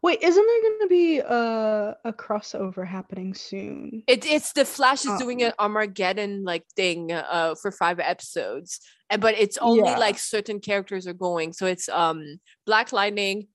[0.00, 4.02] Wait, isn't there gonna be a a crossover happening soon?
[4.06, 8.80] It, it's the Flash is doing Um, an Armageddon like thing uh for five episodes,
[9.10, 9.98] and but it's only Yeah.
[9.98, 11.52] like certain characters are going.
[11.52, 13.48] So it's um Black Lightning,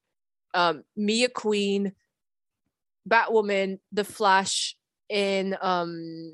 [0.53, 1.93] um Mia Queen,
[3.07, 4.75] Batwoman, The Flash,
[5.09, 6.33] in um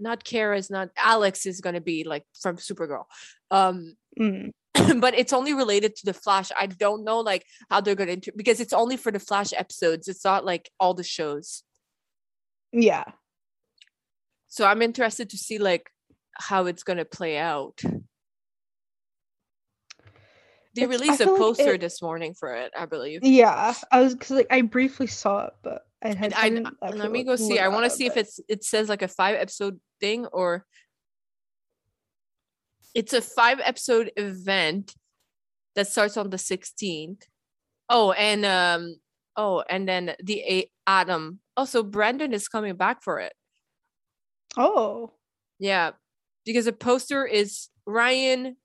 [0.00, 3.04] not Kara's not Alex is gonna be like from Supergirl.
[3.50, 4.50] Um Mm.
[5.00, 6.50] but it's only related to the Flash.
[6.58, 10.08] I don't know like how they're gonna inter- because it's only for the Flash episodes.
[10.08, 11.62] It's not like all the shows.
[12.72, 13.04] Yeah.
[14.48, 15.90] So I'm interested to see like
[16.34, 17.80] how it's gonna play out.
[20.74, 23.24] They It's- released a feel like poster it- this morning for it, I believe.
[23.24, 23.74] Yeah.
[23.90, 27.24] I was because like I briefly saw it, but I had I I, let me
[27.24, 27.58] go see.
[27.58, 30.64] I want to see if it's it says like a five episode thing or
[32.98, 34.94] it's a five episode event
[35.76, 37.22] that starts on the 16th.
[37.88, 38.96] Oh, and um
[39.36, 41.40] oh, and then the a- Atom.
[41.56, 43.32] Also, Brandon is coming back for it.
[44.56, 45.12] Oh.
[45.58, 45.92] Yeah,
[46.44, 48.56] because the poster is Ryan,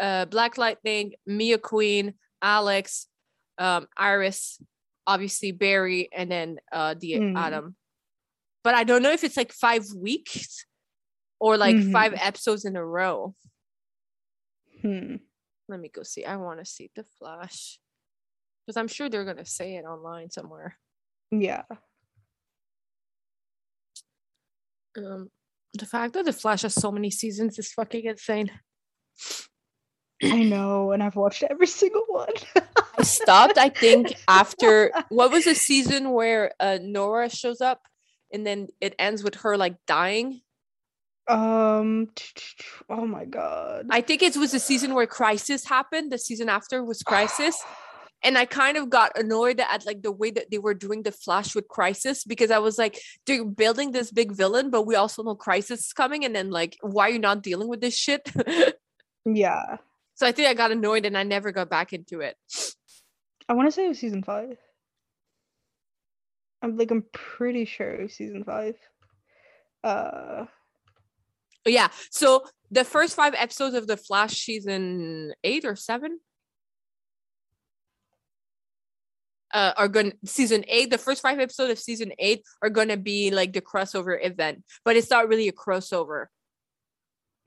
[0.00, 3.06] uh, Black Lightning, Mia Queen, Alex,
[3.58, 4.60] um, Iris,
[5.06, 7.36] obviously Barry, and then uh, the Mm.
[7.36, 7.76] Atom.
[8.62, 10.66] But I don't know if it's like five weeks
[11.40, 12.18] or like five Mhm.
[12.26, 13.34] episodes in a row.
[14.82, 15.16] Hmm.
[15.68, 16.24] Let me go see.
[16.24, 17.78] I want to see the Flash
[18.66, 20.76] because I'm sure they're gonna say it online somewhere.
[21.30, 21.62] Yeah.
[24.96, 25.30] Um,
[25.74, 28.50] the fact that the Flash has so many seasons is fucking insane.
[30.22, 32.32] I know, and I've watched every single one.
[32.98, 37.82] I stopped, I think, after what was the season where uh Nora shows up
[38.32, 40.40] and then it ends with her like dying.
[41.28, 42.08] Um.
[42.88, 43.86] Oh my god.
[43.90, 46.10] I think it was the season where Crisis happened.
[46.10, 47.62] The season after was Crisis.
[48.24, 51.12] And I kind of got annoyed at like the way that they were doing the
[51.12, 55.22] Flash with Crisis because I was like, they're building this big villain, but we also
[55.22, 56.24] know Crisis is coming.
[56.24, 58.28] And then like, why are you not dealing with this shit?
[59.24, 59.76] yeah.
[60.16, 62.36] so I think I got annoyed and I never got back into it.
[63.48, 64.58] I want to say it was season five.
[66.60, 68.74] I'm like I'm pretty sure it was season five.
[69.84, 70.46] Uh.
[71.68, 71.88] But yeah.
[72.10, 76.18] So the first five episodes of the Flash season eight or seven
[79.52, 80.88] uh, are going season eight.
[80.88, 84.64] The first five episodes of season eight are going to be like the crossover event,
[84.82, 86.28] but it's not really a crossover.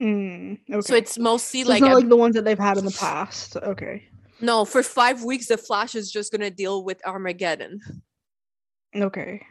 [0.00, 0.80] Mm, okay.
[0.82, 2.92] So it's mostly So like, it's not like the ones that they've had in the
[2.92, 3.56] past.
[3.56, 4.04] Okay.
[4.40, 4.64] no.
[4.64, 7.80] For five weeks, the Flash is just going to deal with Armageddon.
[8.94, 9.44] Okay.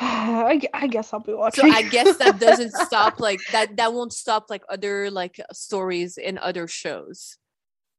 [0.02, 1.70] I, I guess I'll be watching.
[1.70, 1.76] So.
[1.76, 3.76] I guess that doesn't stop like that.
[3.76, 7.36] That won't stop like other like stories in other shows.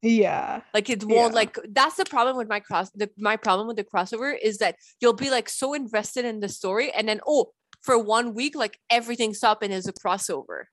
[0.02, 0.62] yeah.
[0.74, 1.40] Like it won't Yeah.
[1.42, 4.76] like that's the problem with my cross the my problem with the crossover is that
[5.00, 7.52] you'll be like so invested in the story and then oh
[7.84, 10.64] for one week like everything stop and is a crossover.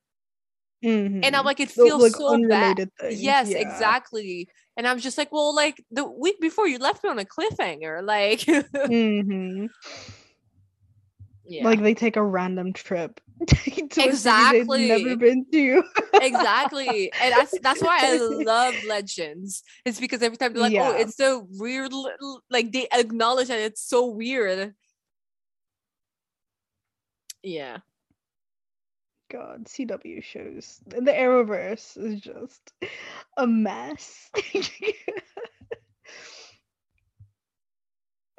[0.82, 1.44] And I'm Mhm.
[1.44, 2.76] like it feels like so bad.
[3.00, 3.20] things.
[3.20, 3.58] Yes, yeah.
[3.58, 4.48] exactly.
[4.76, 8.02] And I'm just like, well, like the week before you left me on a cliffhanger.
[8.02, 8.42] Like
[8.86, 9.66] hmm
[11.48, 11.64] yeah.
[11.64, 14.88] Like they take a random trip to Exactly.
[14.88, 15.82] never been to.
[16.20, 20.96] exactly and that's that's why i love legends it's because every time they're like oh
[20.96, 21.92] it's so weird
[22.50, 24.74] like they acknowledge that it's so weird
[27.44, 27.78] yeah
[29.30, 30.80] God, CW shows.
[30.86, 32.72] The Arrowverse is just
[33.36, 34.30] a mess.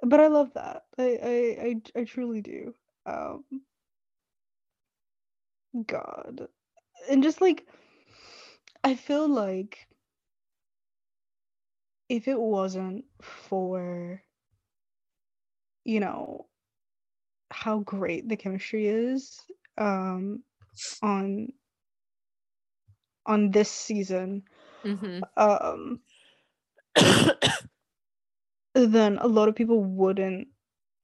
[0.01, 0.83] but I love that.
[0.97, 2.73] I I I, I truly do.
[3.05, 3.43] Um
[5.85, 6.47] God.
[7.09, 7.65] And just like
[8.83, 9.87] I feel like
[12.07, 14.21] if it wasn't for
[15.85, 16.47] you know
[17.51, 19.39] how great the chemistry is
[19.77, 20.43] um
[21.01, 21.47] on
[23.25, 24.43] on this season
[24.83, 25.99] hmm um
[28.73, 30.47] then a lot of people wouldn't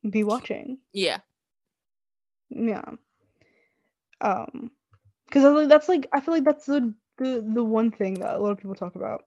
[0.09, 0.77] be watching.
[0.93, 1.19] yeah
[2.49, 2.83] yeah
[4.21, 4.71] um
[5.27, 8.51] because that's like i feel like that's the, the the one thing that a lot
[8.51, 9.25] of people talk about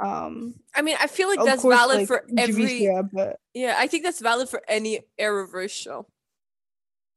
[0.00, 3.74] um i mean i feel like that's course, valid like, for every Javicia, but yeah
[3.78, 6.06] i think that's valid for any arrowverse show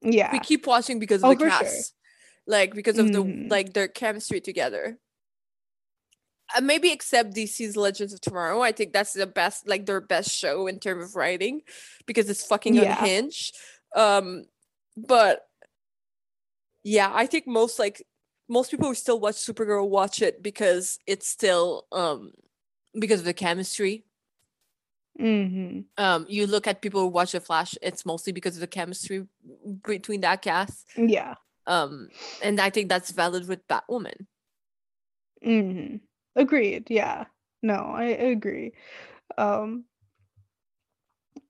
[0.01, 1.67] yeah we keep watching because of Oh, the for sure.
[1.67, 1.93] cast
[2.47, 3.49] like because of the Mhm.
[3.49, 4.99] like their chemistry together
[6.55, 8.61] uh, maybe except DC's Legends of Tomorrow.
[8.61, 11.61] I think that's the best, like their best show in terms of writing,
[12.05, 12.99] because it's fucking Yeah.
[12.99, 13.55] unhinged.
[13.95, 14.45] Um,
[14.95, 15.41] but
[16.83, 18.05] yeah, I think most like
[18.47, 22.31] most people who still watch Supergirl watch it because it's still um
[22.99, 24.05] because of the chemistry.
[25.17, 28.67] hmm Um, you look at people who watch the Flash, it's mostly because of the
[28.67, 29.25] chemistry
[29.83, 30.85] between that cast.
[30.97, 31.35] yeah
[31.67, 32.09] Um,
[32.43, 34.27] and I think that's valid with Batwoman.
[35.43, 35.97] hmm
[36.35, 36.87] Agreed.
[36.89, 37.25] Yeah.
[37.63, 38.73] No, I, I agree.
[39.37, 39.85] Um,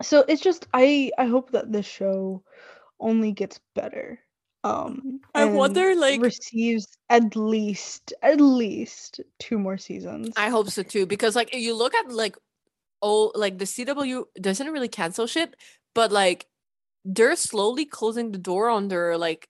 [0.01, 2.43] so it's just I I hope that this show
[2.99, 4.19] only gets better.
[4.63, 10.33] Um I wonder, like- receives at least at least two more seasons.
[10.37, 12.35] I hope so too, because like you look at like
[13.01, 15.55] oh like the CW doesn't really cancel shit,
[15.93, 16.47] but like
[17.05, 19.47] they're slowly closing the door on their like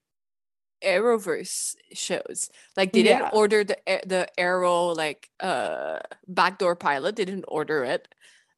[0.83, 2.49] Arrowverse shows.
[2.75, 7.15] Like they didn't order the A- the Arrow like uh backdoor pilot.
[7.15, 8.07] They didn't order it.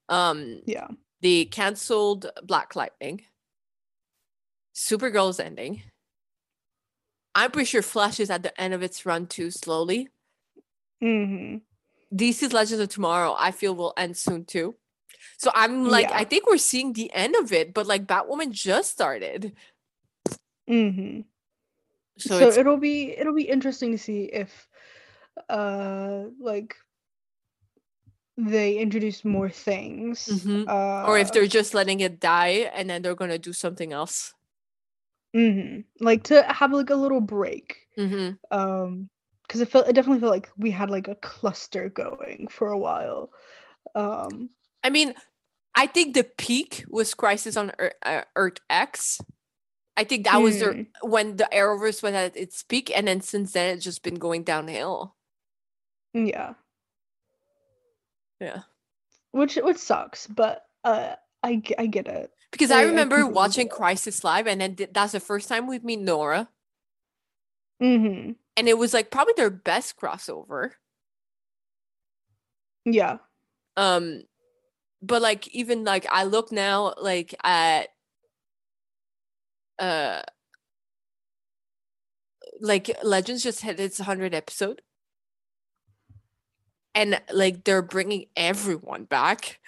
[0.09, 0.87] Um yeah.
[1.21, 3.21] they canceled Black Lightning.
[4.77, 5.81] Supergirl's ending.
[7.33, 10.09] I'm pretty sure Flash is at the end of its run too slowly.
[11.01, 11.57] hmm
[12.15, 14.75] DC's Legends of Tomorrow, I feel will end soon too.
[15.37, 16.17] So I'm like, Yeah.
[16.17, 19.53] I think we're seeing the end of it, but like Batwoman just started.
[20.67, 21.21] hmm
[22.17, 24.67] So, So, it'll be it'll be interesting to see if
[25.49, 26.75] uh like
[28.37, 30.27] they introduce more things.
[30.29, 30.67] Mhm.
[30.69, 34.33] Uh, or if they're just letting it die and then they're gonna do something else.
[35.37, 37.87] Mhm, like to have like a little break.
[37.95, 39.09] hmm Um
[39.47, 42.77] because it felt it definitely felt like we had like a cluster going for a
[42.77, 43.31] while.
[43.95, 44.49] Um
[44.83, 45.13] I mean,
[45.75, 49.19] I think the peak was Crisis on Earth, uh, Earth X.
[49.97, 50.87] I think that was their Mm.
[51.03, 54.43] when the Arrowverse was at its peak, and then since then it's just been going
[54.43, 55.15] downhill.
[56.13, 56.53] yeah.
[58.39, 58.61] Yeah.
[59.31, 62.31] Which which sucks, but uh I I get it.
[62.51, 63.67] Because I- remember watching.
[63.69, 66.49] Crisis Live, and then th- that's the first time we meet Nora,
[67.81, 68.35] Mhm.
[68.55, 70.71] and it was like probably their best crossover.
[72.85, 73.17] Yeah.
[73.75, 74.23] um
[75.03, 77.89] but like even like i look now like at
[79.77, 80.21] uh
[82.59, 84.81] like legends just hit its 100 episode
[86.95, 89.59] and like they're bringing everyone back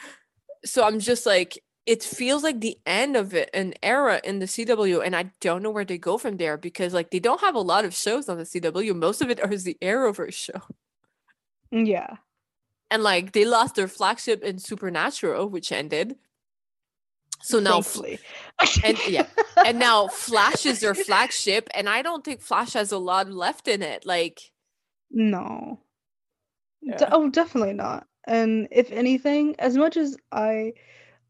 [0.65, 1.59] so i'm just like
[1.89, 5.63] it feels like the end of it an era in the cw and i don't
[5.63, 8.29] know where they go from there because like they don't have a lot of shows
[8.29, 10.61] on the cw most of it is the arrowverse show
[11.73, 12.17] mm, Yeah.
[12.91, 16.15] and like they lost their flagship in Supernatural, which ended.
[17.41, 18.19] So now, Thankfully.
[18.83, 19.27] and yeah,
[19.65, 23.67] and now Flash is their flagship, and I don't think Flash has a lot left
[23.69, 24.05] in it.
[24.05, 24.41] Like,
[25.09, 25.79] No.
[26.97, 28.07] De- oh, definitely not.
[28.27, 30.73] And if anything, as much as I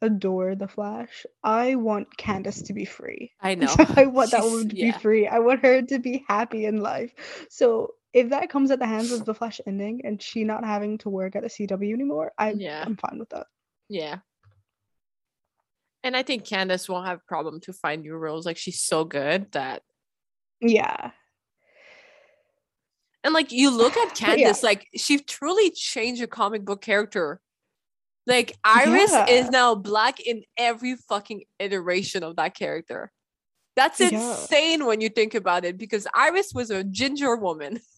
[0.01, 3.31] adore the Flash, I want Candice to be free.
[3.41, 4.91] I know I want that woman to yeah.
[4.91, 5.27] be free.
[5.27, 7.13] I want her to be happy in life.
[7.49, 10.97] So if that comes at the hands of the Flash ending and she not having
[10.99, 12.83] to work at the CW anymore, I Yeah.
[12.85, 13.47] I'm fine with that.
[13.89, 14.19] yeah.
[16.01, 18.45] And I think Candice won't have a problem to find new roles.
[18.45, 19.83] Like she's so good that,
[20.61, 21.11] Yeah.
[23.23, 24.51] and like you look at But yeah.
[24.51, 27.41] Candice, like she truly changed a comic book character.
[28.29, 29.25] Like Iris Yeah.
[29.27, 33.11] is now black in every fucking iteration of that character.
[33.75, 34.09] That's Yeah.
[34.09, 37.79] insane when you think about it because Iris was a ginger woman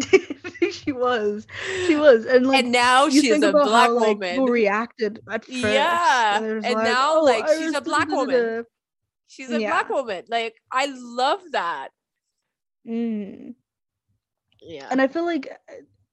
[0.72, 1.46] she was.
[1.86, 2.24] She was.
[2.26, 4.30] And like and now she's a black how, like, woman.
[4.30, 5.58] people reacted at first.
[5.58, 8.62] Yeah, there's and now, "Oh, like, she's a black woman." da-da-da-da."
[9.26, 10.24] she's a black woman.
[10.28, 11.88] Like I love that.
[12.88, 13.54] Mm.
[14.62, 14.88] Yeah.
[14.90, 15.48] And I feel like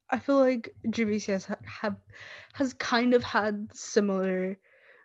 [0.10, 1.96] I feel like ha- have
[2.58, 4.58] has kind of had similar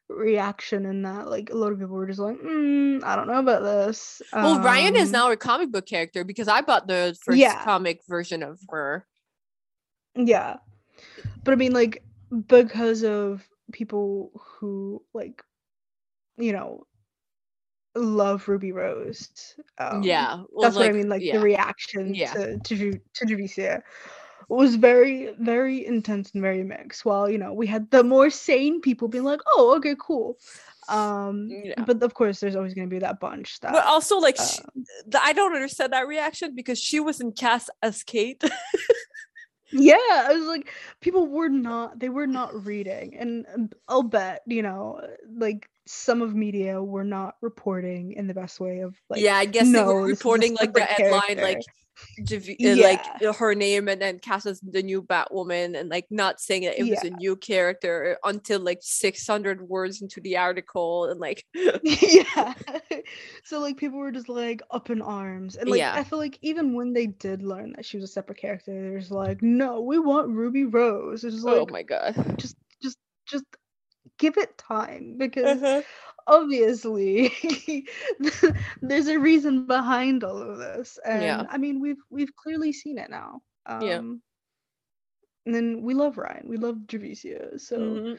[0.09, 3.39] reaction in that like a lot of people were just like mm, I don't know
[3.41, 4.21] about this.
[4.33, 7.63] well, Ryan is Um, now a comic book character because I bought the first Yeah.
[7.65, 9.07] comic version of her.
[10.15, 10.57] Yeah.
[11.45, 12.03] But I mean like
[12.49, 15.43] because of people who like
[16.37, 16.87] you know
[17.95, 19.29] love Ruby Rose.
[19.79, 20.43] Um, yeah.
[20.51, 21.09] Well, that's what I mean.
[21.09, 21.37] Like yeah.
[21.39, 22.33] the reaction Yeah.
[22.35, 23.27] to to to
[24.49, 27.05] was very very intense and very mixed.
[27.05, 30.39] While you know we had the more sane people being like, "Oh, okay, cool."
[30.89, 31.85] Um, Yeah.
[31.85, 33.73] but of course, there's always going to be that bunch that.
[33.73, 38.03] But also, like, um, th- I don't understand that reaction because she wasn't cast as
[38.03, 38.43] Kate.
[39.73, 40.71] yeah, I was like,
[41.01, 41.99] people were not.
[41.99, 45.01] They were not reading, and I'll bet you know,
[45.35, 49.23] like some of media were not reporting in the best way of like.
[49.23, 51.63] yeah, I guess they were this is a reporting like the headline, like
[52.21, 56.07] Javi- uh, like uh, her name and then cast as the new Batwoman and like
[56.11, 61.07] not saying that it was a new character until like 600 words into the article
[61.07, 62.55] and like yeah.
[63.45, 65.57] so like people were just like up in arms.
[65.57, 65.95] And like Yeah.
[65.95, 69.11] I feel like even when they did learn that she was a separate character, there's
[69.11, 71.25] like, no, we want Ruby Rose.
[71.25, 72.15] It's like oh my god.
[72.39, 73.45] just just just
[74.19, 75.83] give it time because Uh-huh.
[76.27, 77.33] Obviously
[78.83, 80.99] there's a reason behind all of this.
[81.05, 81.47] And Yeah.
[81.51, 83.41] I mean we've we've clearly seen it now.
[83.67, 83.99] Um Yeah.
[85.47, 86.47] and then we love Ryan.
[86.49, 87.61] We love Javicia.
[87.61, 88.19] So Mhm.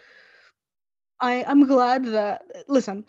[1.21, 3.05] I I'm glad that listen,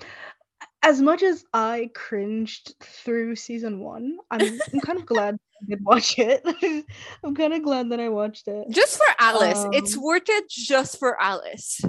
[0.82, 5.84] as much as I cringed through season one, I'm I'm kind of glad I did
[5.84, 6.42] watch it.
[7.24, 8.68] I'm kind of glad that I watched it.
[8.70, 9.66] Just for Alice.
[9.72, 11.80] it's Um, worth it just for Alice.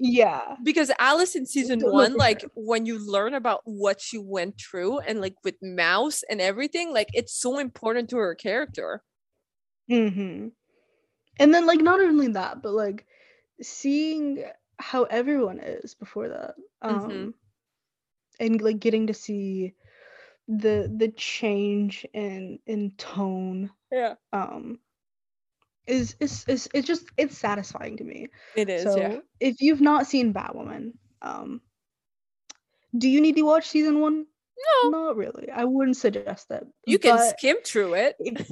[0.00, 4.98] Yeah, Because Alice in season one, like when you learn about what she went through
[5.00, 9.02] and like with Mouse and everything, like it's so important to her character.
[9.88, 10.48] hmm
[11.38, 13.06] And then like not only that, but like
[13.62, 14.44] seeing
[14.78, 16.56] how everyone is before that.
[16.82, 17.34] Um Mhm.
[18.38, 19.74] and like getting to see
[20.48, 24.16] the the change in in tone Yeah.
[24.32, 24.80] um
[25.86, 28.28] is is is it's just it's satisfying to me.
[28.56, 29.18] It is, so yeah.
[29.40, 31.60] if you've not seen Batwoman, um
[32.96, 34.26] do you need to watch season one?
[34.82, 35.48] No, Not really.
[35.50, 36.64] I wouldn't suggest that.
[36.86, 38.16] you can skim through it.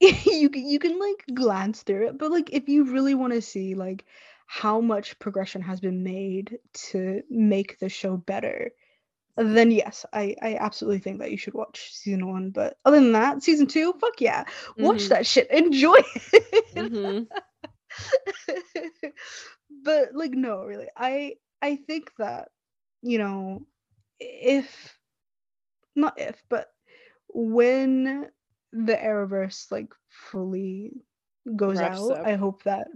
[0.00, 3.42] you can you can like glance through it, but like if you really want to
[3.42, 4.06] see like
[4.46, 8.70] how much progression has been made to make the show better,
[9.36, 12.50] then yes, I I absolutely think that you should watch season one.
[12.50, 14.44] But other than that, season two, fuck yeah,
[14.78, 15.08] watch Mhm.
[15.08, 15.96] that shit, enjoy
[16.32, 16.64] it.
[16.74, 17.28] Mhm.
[19.84, 22.48] but like no, really, I I think that
[23.02, 23.62] you know
[24.20, 24.98] if
[25.96, 26.68] not if but
[27.28, 28.28] when
[28.72, 30.92] the Arrowverse like fully
[31.56, 32.24] goes Wraps out, up.
[32.24, 32.88] I hope that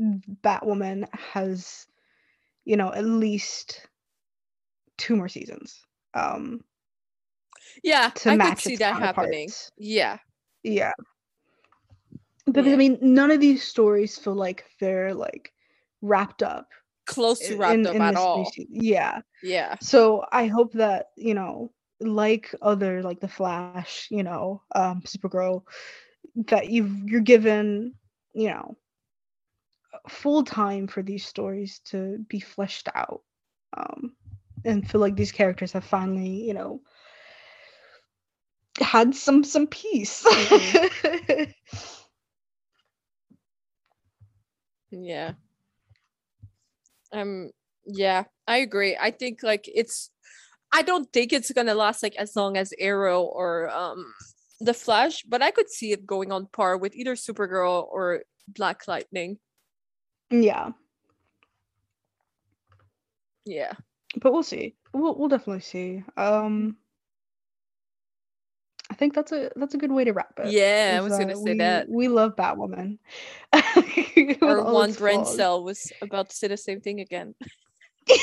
[0.00, 1.86] Batwoman has,
[2.64, 3.87] you know, at least
[4.98, 5.80] two more seasons.
[6.14, 6.62] Um
[7.82, 9.48] Yeah, to I could match see its that happening.
[9.78, 10.18] Yeah.
[10.62, 10.92] Yeah.
[12.44, 12.72] Because Yeah.
[12.72, 15.52] I mean none of these stories feel like they're like
[16.02, 16.68] wrapped up
[17.06, 18.50] Close to wrapped in, up in at all.
[18.68, 19.22] Yeah.
[19.42, 19.76] Yeah.
[19.80, 25.62] So I hope that, you know, like other like the Flash, you know, um Supergirl,
[26.46, 27.94] that you've you're given,
[28.34, 28.76] you know,
[30.08, 33.22] full time for these stories to be fleshed out.
[33.76, 34.14] Um
[34.64, 36.80] and feel like these characters have finally, you know,
[38.80, 40.24] had some some peace.
[44.90, 45.32] Yeah.
[47.12, 47.50] Um
[47.86, 48.96] yeah, I agree.
[48.98, 50.10] I think like it's
[50.72, 54.04] I don't think it's gonna last like as long as Arrow or um
[54.60, 58.88] the Flash, but I could see it going on par with either Supergirl or Black
[58.88, 59.38] Lightning.
[60.30, 60.72] yeah.
[63.44, 63.72] Yeah.
[64.16, 64.74] But we'll see.
[64.92, 66.02] We'll we'll definitely see.
[66.16, 66.76] Um,
[68.90, 70.50] I think that's a that's a good way to wrap it.
[70.50, 71.88] Yeah, I was gonna say we, that.
[71.88, 72.98] we love Batwoman.
[74.42, 77.34] Or one brain cell was about to say the same thing again.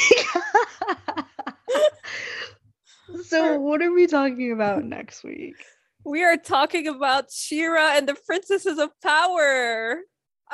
[3.26, 5.56] so what are we talking about next week?
[6.04, 10.00] We are talking about She-Ra and the Princesses of Power.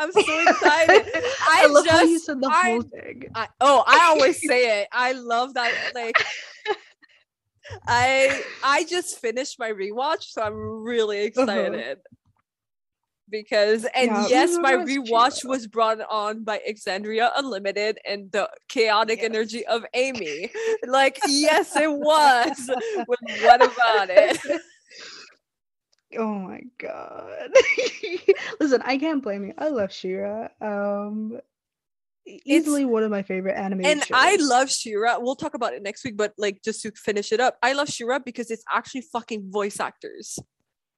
[0.02, 1.06] I'm so excited.
[1.41, 3.24] I, I love how you said the I- whole thing.
[3.36, 4.88] I, oh, I always say it.
[4.91, 5.72] I love that.
[5.93, 6.18] Like,
[7.88, 11.99] I I just finished my rewatch, so I'm really excited.
[13.30, 14.28] Because and Uh-huh.
[14.30, 19.26] Yeah, yes, my rewatch was brought on by Exandria Unlimited and the chaotic Yes.
[19.32, 20.52] energy of Aimee.
[20.86, 22.70] Like, yes, it was.
[23.06, 24.38] What about it?
[26.18, 27.49] Oh my god.
[28.59, 29.53] Listen, I can't blame you.
[29.57, 30.49] I love She-Ra.
[30.62, 31.39] Um
[32.26, 35.18] easily one of my favorite anime and I love She-Ra.
[35.20, 37.89] We'll talk about it next week, but like just to finish it up, I love
[37.89, 40.38] She-Ra because it's actually fucking voice actors.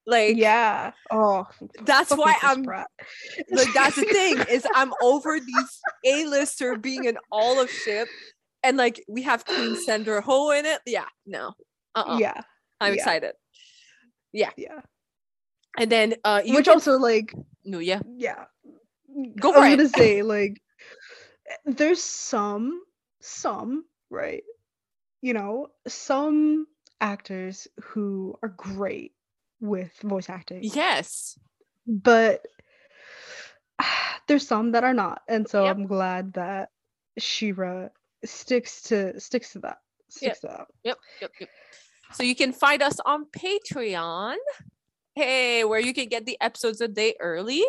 [0.06, 0.92] Like, yeah.
[1.12, 1.46] Oh,
[1.86, 7.62] that's why I'm like that's the thing is I'm over these A-lister being in all
[7.62, 8.10] of shit,
[8.64, 10.82] and like we have Queen Sandra Ho in it.
[10.86, 11.54] Yeah, no,
[11.96, 12.18] uh-uh.
[12.20, 12.42] Yeah,
[12.82, 12.96] I'm yeah.
[12.96, 13.34] excited.
[14.34, 14.82] Yeah yeah.
[15.78, 17.34] And then uh, Which can- also like
[17.66, 18.46] no, yeah, yeah.
[19.40, 19.78] Go I for was it.
[19.78, 20.62] gonna say like
[21.66, 22.82] there's some
[23.22, 24.44] some right
[25.22, 26.68] you know some
[27.02, 29.14] actors who are great
[29.62, 31.38] with voice acting yes,
[31.88, 32.46] but
[34.28, 35.76] there's some that are not and so Yep.
[35.76, 36.70] i'm glad that
[37.18, 37.88] she-ra
[38.26, 39.78] sticks to sticks to that
[40.10, 41.50] sticks to that yep, yep, yep.
[42.14, 44.36] So you can find us on Patreon.
[45.16, 47.64] Hey, where you can get the episodes a day early,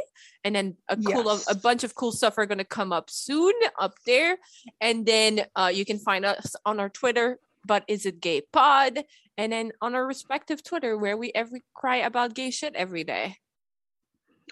[0.45, 3.53] and then a cool of a bunch of cool stuff are gonna come up soon
[3.79, 4.39] up there.
[4.81, 9.05] And then uh, you can find us on our Twitter, but is it gay pod?
[9.37, 13.37] And then on our respective Twitter, where we every cry about gay shit every day,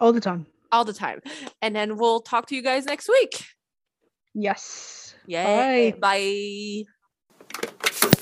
[0.00, 1.20] all the time all the time.
[1.60, 3.44] And then we'll talk to you guys next week.
[4.34, 6.84] yes Yeah, Bye.
[8.00, 8.18] bye.